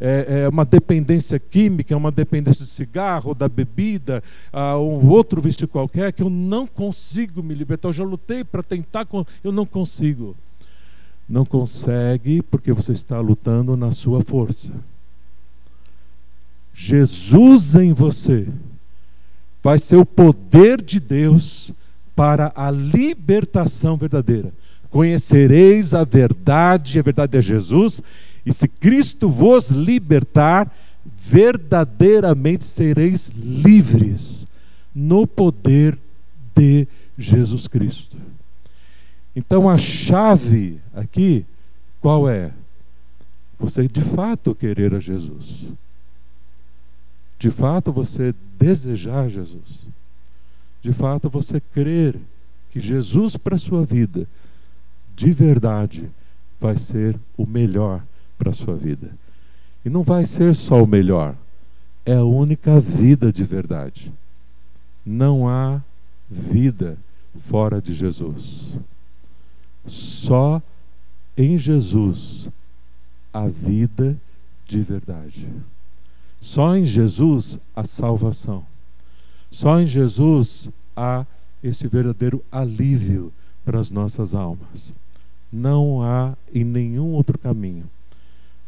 É, 0.00 0.44
é, 0.44 0.48
uma 0.48 0.64
dependência 0.64 1.38
química, 1.38 1.92
é 1.92 1.96
uma 1.96 2.10
dependência 2.10 2.64
de 2.64 2.70
cigarro, 2.70 3.34
da 3.34 3.48
bebida, 3.48 4.22
uh, 4.52 4.78
um 4.78 5.08
outro 5.08 5.42
vício 5.42 5.68
qualquer, 5.68 6.10
que 6.12 6.22
eu 6.22 6.30
não 6.30 6.66
consigo 6.66 7.42
me 7.42 7.54
libertar. 7.54 7.88
Eu 7.88 7.92
já 7.92 8.04
lutei 8.04 8.42
para 8.42 8.62
tentar, 8.62 9.06
eu 9.44 9.52
não 9.52 9.66
consigo. 9.66 10.34
Não 11.28 11.44
consegue 11.44 12.42
porque 12.42 12.72
você 12.72 12.92
está 12.92 13.20
lutando 13.20 13.76
na 13.76 13.92
sua 13.92 14.22
força. 14.22 14.72
Jesus 16.72 17.76
em 17.76 17.92
você 17.92 18.48
vai 19.62 19.78
ser 19.78 19.96
o 19.96 20.06
poder 20.06 20.80
de 20.80 20.98
Deus 20.98 21.72
para 22.16 22.52
a 22.54 22.70
libertação 22.70 23.96
verdadeira. 23.96 24.52
Conhecereis 24.90 25.94
a 25.94 26.04
verdade, 26.04 26.98
a 26.98 27.02
verdade 27.02 27.36
é 27.36 27.42
Jesus, 27.42 28.02
e 28.44 28.52
se 28.52 28.66
Cristo 28.68 29.28
vos 29.28 29.70
libertar, 29.70 30.70
verdadeiramente 31.04 32.64
sereis 32.64 33.28
livres 33.28 34.46
no 34.94 35.26
poder 35.26 35.98
de 36.54 36.86
Jesus 37.16 37.66
Cristo. 37.66 38.16
Então 39.34 39.68
a 39.68 39.78
chave 39.78 40.78
aqui, 40.94 41.44
qual 42.00 42.28
é? 42.28 42.52
Você 43.58 43.86
de 43.86 44.00
fato 44.00 44.54
querer 44.54 44.94
a 44.94 45.00
Jesus 45.00 45.70
de 47.40 47.50
fato 47.50 47.90
você 47.90 48.34
desejar 48.58 49.30
Jesus, 49.30 49.86
de 50.82 50.92
fato 50.92 51.30
você 51.30 51.58
crer 51.58 52.14
que 52.68 52.78
Jesus 52.78 53.34
para 53.34 53.56
a 53.56 53.58
sua 53.58 53.82
vida, 53.82 54.28
de 55.16 55.32
verdade, 55.32 56.10
vai 56.60 56.76
ser 56.76 57.18
o 57.38 57.46
melhor 57.46 58.02
para 58.40 58.50
a 58.50 58.54
sua 58.54 58.74
vida. 58.74 59.10
E 59.84 59.90
não 59.90 60.02
vai 60.02 60.24
ser 60.24 60.54
só 60.54 60.82
o 60.82 60.86
melhor, 60.86 61.36
é 62.06 62.14
a 62.14 62.24
única 62.24 62.80
vida 62.80 63.30
de 63.30 63.44
verdade. 63.44 64.12
Não 65.04 65.46
há 65.46 65.82
vida 66.28 66.96
fora 67.38 67.80
de 67.82 67.92
Jesus. 67.92 68.78
Só 69.86 70.62
em 71.36 71.58
Jesus 71.58 72.48
a 73.32 73.46
vida 73.46 74.16
de 74.66 74.80
verdade. 74.80 75.46
Só 76.40 76.74
em 76.74 76.86
Jesus 76.86 77.60
a 77.76 77.84
salvação. 77.84 78.64
Só 79.50 79.80
em 79.80 79.86
Jesus 79.86 80.70
há 80.96 81.26
esse 81.62 81.86
verdadeiro 81.86 82.42
alívio 82.50 83.32
para 83.64 83.78
as 83.78 83.90
nossas 83.90 84.34
almas. 84.34 84.94
Não 85.52 86.02
há 86.02 86.34
em 86.54 86.64
nenhum 86.64 87.12
outro 87.12 87.38
caminho. 87.38 87.84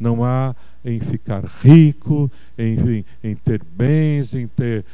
Não 0.03 0.25
há 0.25 0.55
em 0.85 0.99
ficar 0.99 1.45
rico, 1.45 2.29
em, 2.59 3.05
em, 3.23 3.37
ter 3.37 3.63
bens, 3.65 4.35
em 4.35 4.49
ter 4.49 4.85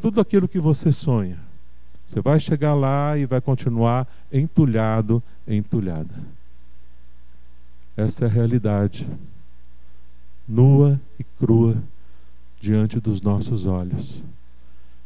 tudo 0.00 0.20
aquilo 0.20 0.48
que 0.48 0.58
você 0.58 0.90
sonha. 0.90 1.38
Você 2.04 2.20
vai 2.20 2.40
chegar 2.40 2.74
lá 2.74 3.16
e 3.16 3.24
vai 3.24 3.40
continuar 3.40 4.08
entulhado, 4.32 5.22
entulhada. 5.46 6.14
Essa 7.96 8.24
é 8.24 8.28
a 8.28 8.30
realidade, 8.30 9.08
nua 10.48 11.00
e 11.16 11.22
crua 11.22 11.80
diante 12.60 12.98
dos 12.98 13.20
nossos 13.20 13.66
olhos, 13.66 14.22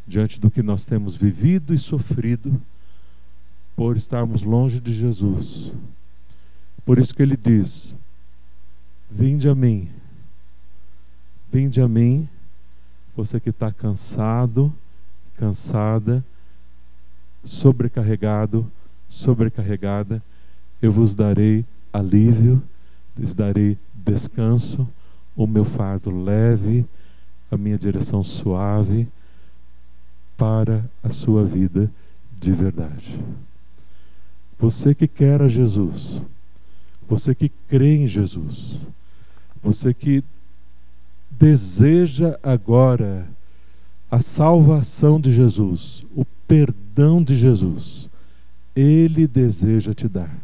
diante 0.06 0.40
do 0.40 0.50
que 0.50 0.62
nós 0.62 0.86
temos 0.86 1.14
vivido 1.14 1.74
e 1.74 1.78
sofrido 1.78 2.60
por 3.76 3.94
estarmos 3.94 4.42
longe 4.42 4.80
de 4.80 4.92
Jesus. 4.92 5.70
Por 6.84 6.98
isso 6.98 7.14
que 7.14 7.22
ele 7.22 7.36
diz: 7.36 7.94
Vinde 9.10 9.48
a 9.48 9.54
mim, 9.54 9.88
vinde 11.50 11.80
a 11.80 11.88
mim, 11.88 12.28
você 13.16 13.40
que 13.40 13.50
está 13.50 13.72
cansado, 13.72 14.72
cansada, 15.36 16.24
sobrecarregado, 17.42 18.70
sobrecarregada, 19.08 20.22
eu 20.80 20.92
vos 20.92 21.14
darei 21.14 21.64
alívio, 21.92 22.62
lhes 23.16 23.34
darei 23.34 23.76
descanso, 23.92 24.88
o 25.34 25.46
meu 25.46 25.64
fardo 25.64 26.10
leve 26.10 26.86
a 27.50 27.56
minha 27.56 27.76
direção 27.76 28.22
suave 28.22 29.08
para 30.36 30.88
a 31.02 31.10
sua 31.10 31.44
vida 31.44 31.90
de 32.38 32.52
verdade. 32.52 33.20
Você 34.58 34.94
que 34.94 35.08
quer 35.08 35.42
a 35.42 35.48
Jesus, 35.48 36.22
você 37.08 37.34
que 37.34 37.48
crê 37.48 37.96
em 37.96 38.06
Jesus, 38.06 38.80
você 39.62 39.92
que 39.92 40.22
deseja 41.30 42.38
agora 42.42 43.26
a 44.10 44.20
salvação 44.20 45.20
de 45.20 45.30
Jesus, 45.30 46.04
o 46.14 46.24
perdão 46.46 47.22
de 47.22 47.34
Jesus, 47.34 48.10
Ele 48.74 49.26
deseja 49.26 49.94
te 49.94 50.08
dar. 50.08 50.34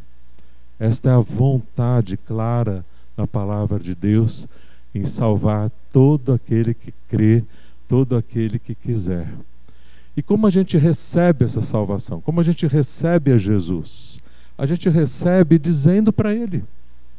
Esta 0.78 1.10
é 1.10 1.12
a 1.12 1.20
vontade 1.20 2.16
clara 2.16 2.84
na 3.16 3.26
palavra 3.26 3.78
de 3.78 3.94
Deus 3.94 4.46
em 4.94 5.04
salvar 5.04 5.70
todo 5.92 6.32
aquele 6.32 6.74
que 6.74 6.92
crê, 7.08 7.42
todo 7.88 8.16
aquele 8.16 8.58
que 8.58 8.74
quiser. 8.74 9.28
E 10.16 10.22
como 10.22 10.46
a 10.46 10.50
gente 10.50 10.78
recebe 10.78 11.44
essa 11.44 11.60
salvação? 11.60 12.20
Como 12.20 12.40
a 12.40 12.42
gente 12.42 12.66
recebe 12.66 13.32
a 13.32 13.38
Jesus? 13.38 14.18
A 14.56 14.64
gente 14.64 14.88
recebe 14.88 15.58
dizendo 15.58 16.12
para 16.12 16.34
Ele. 16.34 16.64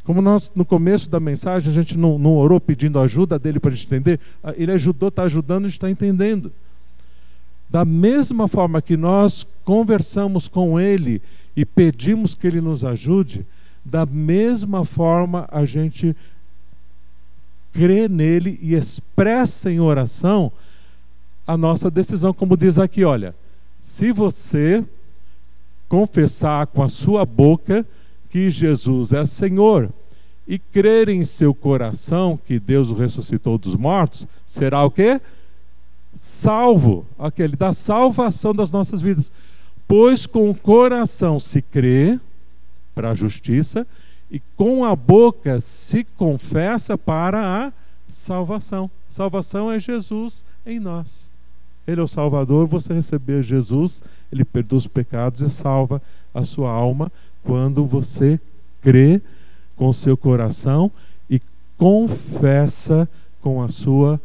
Como 0.08 0.22
nós, 0.22 0.54
no 0.56 0.64
começo 0.64 1.10
da 1.10 1.20
mensagem, 1.20 1.70
a 1.70 1.76
gente 1.76 1.98
não, 1.98 2.18
não 2.18 2.38
orou 2.38 2.62
pedindo 2.62 2.98
ajuda 2.98 3.38
dele 3.38 3.60
para 3.60 3.72
a 3.72 3.76
gente 3.76 3.88
entender, 3.88 4.18
ah, 4.42 4.54
ele 4.56 4.72
ajudou, 4.72 5.10
está 5.10 5.24
ajudando, 5.24 5.66
a 5.66 5.68
gente 5.68 5.76
está 5.76 5.90
entendendo. 5.90 6.50
Da 7.70 7.84
mesma 7.84 8.48
forma 8.48 8.82
que 8.82 8.96
nós 8.96 9.46
conversamos 9.66 10.48
com 10.48 10.80
Ele 10.80 11.22
e 11.58 11.66
pedimos 11.66 12.34
que 12.34 12.48
Ele 12.48 12.62
nos 12.62 12.86
ajude, 12.86 13.46
da 13.84 14.06
mesma 14.06 14.86
forma 14.86 15.46
a 15.52 15.66
gente 15.66 16.16
crê 17.74 18.08
nele 18.08 18.58
e 18.62 18.76
expressa 18.76 19.70
em 19.70 19.82
oração 19.82 20.54
a 21.46 21.58
nossa 21.58 21.92
decisão, 21.92 22.34
como 22.34 22.56
diz 22.56 22.80
aqui, 22.80 23.04
olha, 23.04 23.36
se 23.78 24.14
você 24.14 24.86
confessar 25.90 26.66
com 26.68 26.82
a 26.82 26.88
sua 26.88 27.26
boca 27.26 27.86
que 28.30 28.50
Jesus 28.50 29.12
é 29.12 29.26
Senhor 29.26 29.92
e 30.48 30.58
crer 30.58 31.10
em 31.10 31.26
seu 31.26 31.54
coração 31.54 32.40
que 32.46 32.60
Deus 32.60 32.90
o 32.90 32.96
ressuscitou 32.96 33.58
dos 33.58 33.76
mortos, 33.76 34.26
será 34.46 34.86
o 34.86 34.92
quê? 34.92 35.20
Salvo, 36.16 37.06
aquele 37.20 37.56
da 37.56 37.74
salvação 37.74 38.56
das 38.56 38.72
nossas 38.72 39.02
vidas. 39.02 39.32
Pois 39.88 40.26
com 40.26 40.50
o 40.50 40.56
coração 40.56 41.40
se 41.40 41.62
crê 41.62 42.20
para 42.96 43.12
a 43.12 43.16
justiça 43.16 43.86
e 44.32 44.42
com 44.56 44.84
a 44.86 44.96
boca 44.96 45.60
se 45.60 46.04
confessa 46.04 46.98
para 46.98 47.66
a 47.66 47.74
salvação. 48.08 48.90
Salvação 49.08 49.72
é 49.72 49.80
Jesus 49.80 50.46
em 50.66 50.80
nós. 50.80 51.32
Ele 51.86 52.02
é 52.02 52.04
o 52.04 52.08
Salvador, 52.08 52.68
você 52.68 52.94
receber 52.94 53.42
Jesus, 53.42 54.04
ele 54.32 54.44
perdoa 54.44 54.78
os 54.78 54.88
pecados 54.88 55.42
e 55.42 55.50
salva 55.50 56.02
a 56.34 56.44
sua 56.44 56.72
alma 56.72 57.12
quando 57.44 57.86
você 57.86 58.40
crê 58.82 59.22
com 59.78 59.94
seu 59.94 60.18
coração 60.18 60.92
e 61.30 61.40
confessa 61.78 63.08
com 63.42 63.64
a 63.64 63.70
sua 63.70 64.20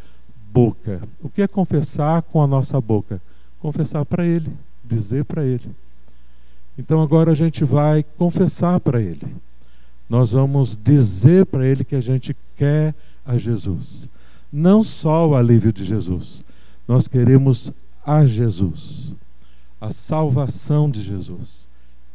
boca. 0.53 1.01
O 1.23 1.29
que 1.29 1.43
é 1.43 1.47
confessar 1.47 2.23
com 2.23 2.43
a 2.43 2.47
nossa 2.49 2.81
boca? 2.81 3.23
Confessar 3.61 4.05
para 4.05 4.27
ele, 4.27 4.51
dizer 4.85 5.25
para 5.25 5.45
ele. 5.45 5.71
Então 6.79 7.03
agora 7.03 7.33
a 7.33 7.35
gente 7.35 7.65
vai 7.65 8.05
confessar 8.17 8.81
para 8.81 9.01
Ele. 9.01 9.37
Nós 10.09 10.33
vamos 10.33 10.77
dizer 10.77 11.47
para 11.47 11.67
Ele 11.67 11.85
que 11.85 11.95
a 11.95 12.01
gente 12.01 12.37
quer 12.57 12.95
a 13.25 13.37
Jesus. 13.37 14.11
Não 14.53 14.83
só 14.83 15.29
o 15.29 15.35
alívio 15.35 15.73
de 15.73 15.85
Jesus, 15.85 16.45
nós 16.87 17.09
queremos 17.09 17.73
a 18.05 18.27
Jesus, 18.27 19.13
a 19.81 19.91
salvação 19.91 20.91
de 20.91 21.03
Jesus. 21.03 21.69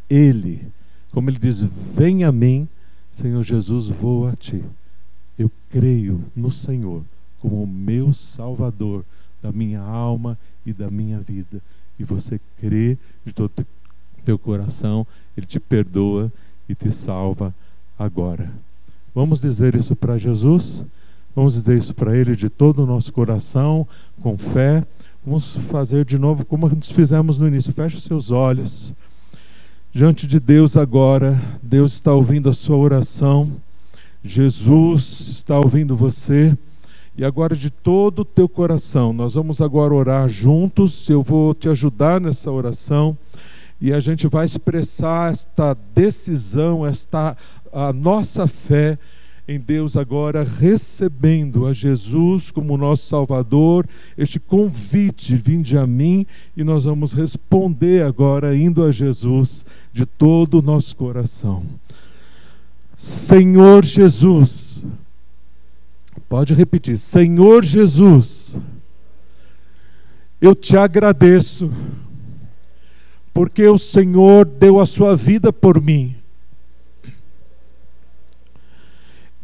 Ele, 0.10 0.68
como 1.12 1.30
ele 1.30 1.40
diz, 1.40 1.62
vem 1.62 2.24
a 2.24 2.32
mim, 2.32 2.68
Senhor 3.18 3.42
Jesus, 3.42 3.88
vou 3.88 4.28
a 4.28 4.36
ti. 4.36 4.64
Eu 5.40 5.50
creio 5.72 6.24
no 6.36 6.52
Senhor 6.52 7.02
como 7.40 7.64
o 7.64 7.66
meu 7.66 8.14
Salvador 8.14 9.04
da 9.42 9.52
minha 9.52 9.82
alma 9.82 10.38
e 10.64 10.72
da 10.72 10.92
minha 10.92 11.20
vida. 11.20 11.60
E 11.98 12.04
você 12.04 12.40
crê 12.60 12.96
de 13.26 13.34
todo 13.34 13.66
teu 14.24 14.38
coração, 14.38 15.06
Ele 15.36 15.48
te 15.48 15.60
perdoa 15.60 16.32
e 16.70 16.76
te 16.76 16.92
salva 16.92 17.56
agora. 17.98 18.52
Vamos 19.16 19.42
dizer 19.42 19.74
isso 19.74 19.96
para 19.96 20.20
Jesus? 20.20 20.86
Vamos 21.36 21.56
dizer 21.56 21.76
isso 21.76 21.96
para 21.96 22.16
Ele 22.16 22.36
de 22.36 22.50
todo 22.50 22.84
o 22.84 22.86
nosso 22.86 23.12
coração, 23.12 23.88
com 24.22 24.38
fé. 24.38 24.86
Vamos 25.26 25.58
fazer 25.58 26.06
de 26.06 26.20
novo 26.20 26.46
como 26.46 26.70
nós 26.70 26.92
fizemos 26.92 27.40
no 27.40 27.48
início. 27.48 27.74
Feche 27.74 27.98
os 27.98 28.04
seus 28.04 28.30
olhos. 28.30 28.94
Diante 29.98 30.28
de 30.28 30.40
Deus 30.40 30.78
agora, 30.78 31.42
Deus 31.60 31.94
está 31.94 32.14
ouvindo 32.14 32.48
a 32.50 32.54
sua 32.54 32.78
oração. 32.78 33.54
Jesus 34.24 35.30
está 35.32 35.58
ouvindo 35.58 35.96
você. 35.96 36.56
E 37.18 37.26
agora, 37.26 37.56
de 37.56 37.72
todo 37.72 38.20
o 38.20 38.26
teu 38.26 38.48
coração, 38.48 39.12
nós 39.12 39.34
vamos 39.34 39.60
agora 39.60 39.96
orar 39.96 40.30
juntos. 40.30 41.10
Eu 41.10 41.24
vou 41.24 41.52
te 41.52 41.68
ajudar 41.68 42.22
nessa 42.22 42.52
oração 42.52 43.18
e 43.82 43.92
a 43.92 44.00
gente 44.00 44.28
vai 44.28 44.46
expressar 44.46 45.32
esta 45.32 45.76
decisão, 45.96 46.86
esta 46.86 47.36
a 47.74 47.92
nossa 47.92 48.46
fé 48.46 49.00
em 49.48 49.60
Deus 49.60 49.96
agora, 49.96 50.44
recebendo 50.44 51.66
a 51.66 51.74
Jesus 51.74 52.52
como 52.52 52.78
nosso 52.78 53.08
Salvador, 53.08 53.88
este 54.18 54.40
convite, 54.40 55.36
vinde 55.36 55.78
a 55.78 55.88
mim, 55.88 56.26
e 56.56 56.64
nós 56.64 56.84
vamos 56.84 57.14
responder 57.14 58.04
agora, 58.04 58.56
indo 58.56 58.84
a 58.84 58.92
Jesus 58.92 59.66
de 59.94 60.06
todo 60.06 60.60
o 60.60 60.62
nosso 60.62 60.96
coração. 60.96 61.64
Senhor 62.96 63.86
Jesus, 63.86 64.84
Pode 66.30 66.54
repetir: 66.54 66.98
Senhor 66.98 67.64
Jesus, 67.64 68.56
eu 70.42 70.54
te 70.54 70.76
agradeço, 70.76 71.72
porque 73.34 73.66
o 73.68 73.78
Senhor 73.78 74.46
deu 74.46 74.80
a 74.80 74.86
sua 74.86 75.16
vida 75.16 75.54
por 75.54 75.82
mim. 75.82 76.16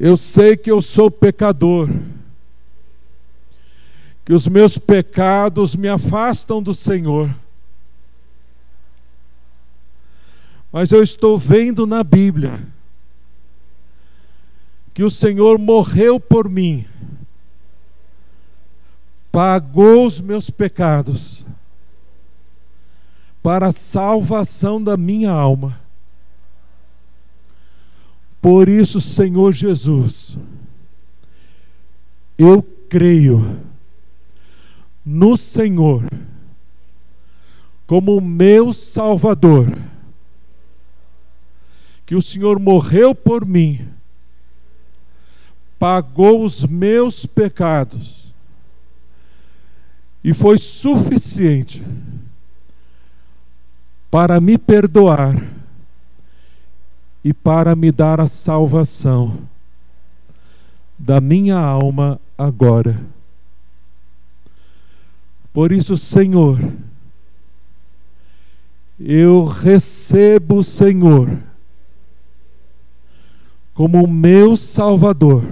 Eu 0.06 0.18
sei 0.18 0.58
que 0.58 0.70
eu 0.70 0.82
sou 0.82 1.10
pecador, 1.10 1.88
que 4.26 4.34
os 4.34 4.50
meus 4.50 4.78
pecados 4.78 5.78
me 5.78 5.88
afastam 5.88 6.62
do 6.62 6.74
Senhor. 6.74 7.34
Mas 10.74 10.92
eu 10.92 11.02
estou 11.02 11.38
vendo 11.38 11.88
na 11.88 12.04
Bíblia 12.04 12.68
que 14.94 15.04
o 15.04 15.10
Senhor 15.10 15.58
morreu 15.58 16.20
por 16.20 16.50
mim, 16.50 16.86
pagou 19.32 20.06
os 20.06 20.20
meus 20.20 20.50
pecados, 20.50 21.46
para 23.42 23.68
a 23.68 23.72
salvação 23.72 24.84
da 24.84 24.98
minha 24.98 25.32
alma. 25.32 25.82
Por 28.44 28.68
isso, 28.68 29.00
Senhor 29.00 29.54
Jesus, 29.54 30.38
eu 32.38 32.62
creio 32.90 33.58
no 35.06 35.38
Senhor 35.38 36.06
como 37.88 38.20
meu 38.20 38.74
Salvador, 38.74 39.74
que 42.06 42.16
o 42.16 42.22
Senhor 42.22 42.60
morreu 42.60 43.16
por 43.16 43.46
mim 43.46 43.88
pagou 45.80 46.44
os 46.44 46.66
meus 46.66 47.26
pecados 47.26 48.34
e 50.22 50.34
foi 50.34 50.58
suficiente 50.58 51.82
para 54.12 54.40
me 54.42 54.58
perdoar 54.58 55.63
e 57.24 57.34
para 57.34 57.76
me 57.76 57.92
dar 57.92 58.20
a 58.20 58.28
salvação 58.28 59.38
da 60.98 61.22
minha 61.22 61.58
alma 61.58 62.20
agora. 62.38 63.00
Por 65.52 65.72
isso, 65.72 65.96
Senhor, 65.98 66.60
eu 69.00 69.46
recebo 69.46 70.58
o 70.58 70.64
Senhor 70.64 71.38
como 73.74 74.04
o 74.04 74.08
meu 74.08 74.56
Salvador 74.56 75.44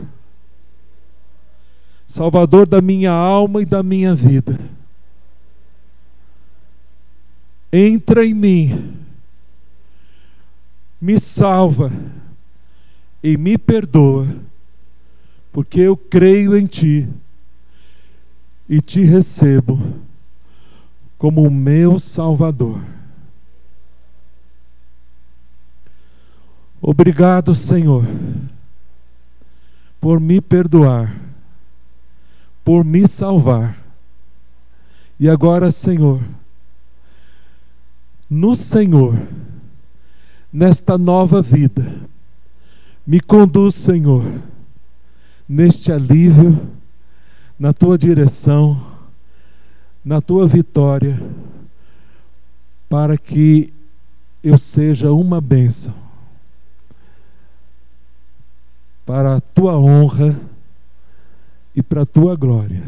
Salvador 2.11 2.67
da 2.67 2.81
minha 2.81 3.13
alma 3.13 3.61
e 3.61 3.65
da 3.65 3.81
minha 3.81 4.13
vida. 4.13 4.59
Entra 7.71 8.25
em 8.25 8.33
mim, 8.33 8.97
me 11.01 11.19
salva 11.19 11.91
e 13.23 13.37
me 13.37 13.57
perdoa, 13.57 14.27
porque 15.51 15.79
eu 15.79 15.97
creio 15.97 16.55
em 16.55 16.65
Ti 16.65 17.09
e 18.69 18.79
te 18.79 19.01
recebo 19.01 19.79
como 21.17 21.41
o 21.41 21.51
meu 21.51 21.97
Salvador. 21.99 22.79
Obrigado, 26.81 27.53
Senhor, 27.53 28.05
por 29.99 30.19
me 30.19 30.39
perdoar 30.39 31.31
por 32.63 32.83
me 32.83 33.07
salvar. 33.07 33.77
E 35.19 35.29
agora, 35.29 35.69
Senhor, 35.69 36.21
no 38.29 38.55
Senhor, 38.55 39.15
nesta 40.51 40.97
nova 40.97 41.41
vida, 41.41 41.95
me 43.05 43.19
conduz, 43.19 43.75
Senhor, 43.75 44.25
neste 45.47 45.91
alívio, 45.91 46.69
na 47.57 47.73
tua 47.73 47.97
direção, 47.97 48.79
na 50.03 50.21
tua 50.21 50.47
vitória, 50.47 51.21
para 52.89 53.17
que 53.17 53.71
eu 54.43 54.57
seja 54.57 55.11
uma 55.11 55.39
bênção 55.39 55.93
para 59.05 59.35
a 59.35 59.41
tua 59.41 59.77
honra 59.77 60.39
e 61.75 61.81
para 61.81 62.03
a 62.03 62.05
tua 62.05 62.35
glória. 62.35 62.81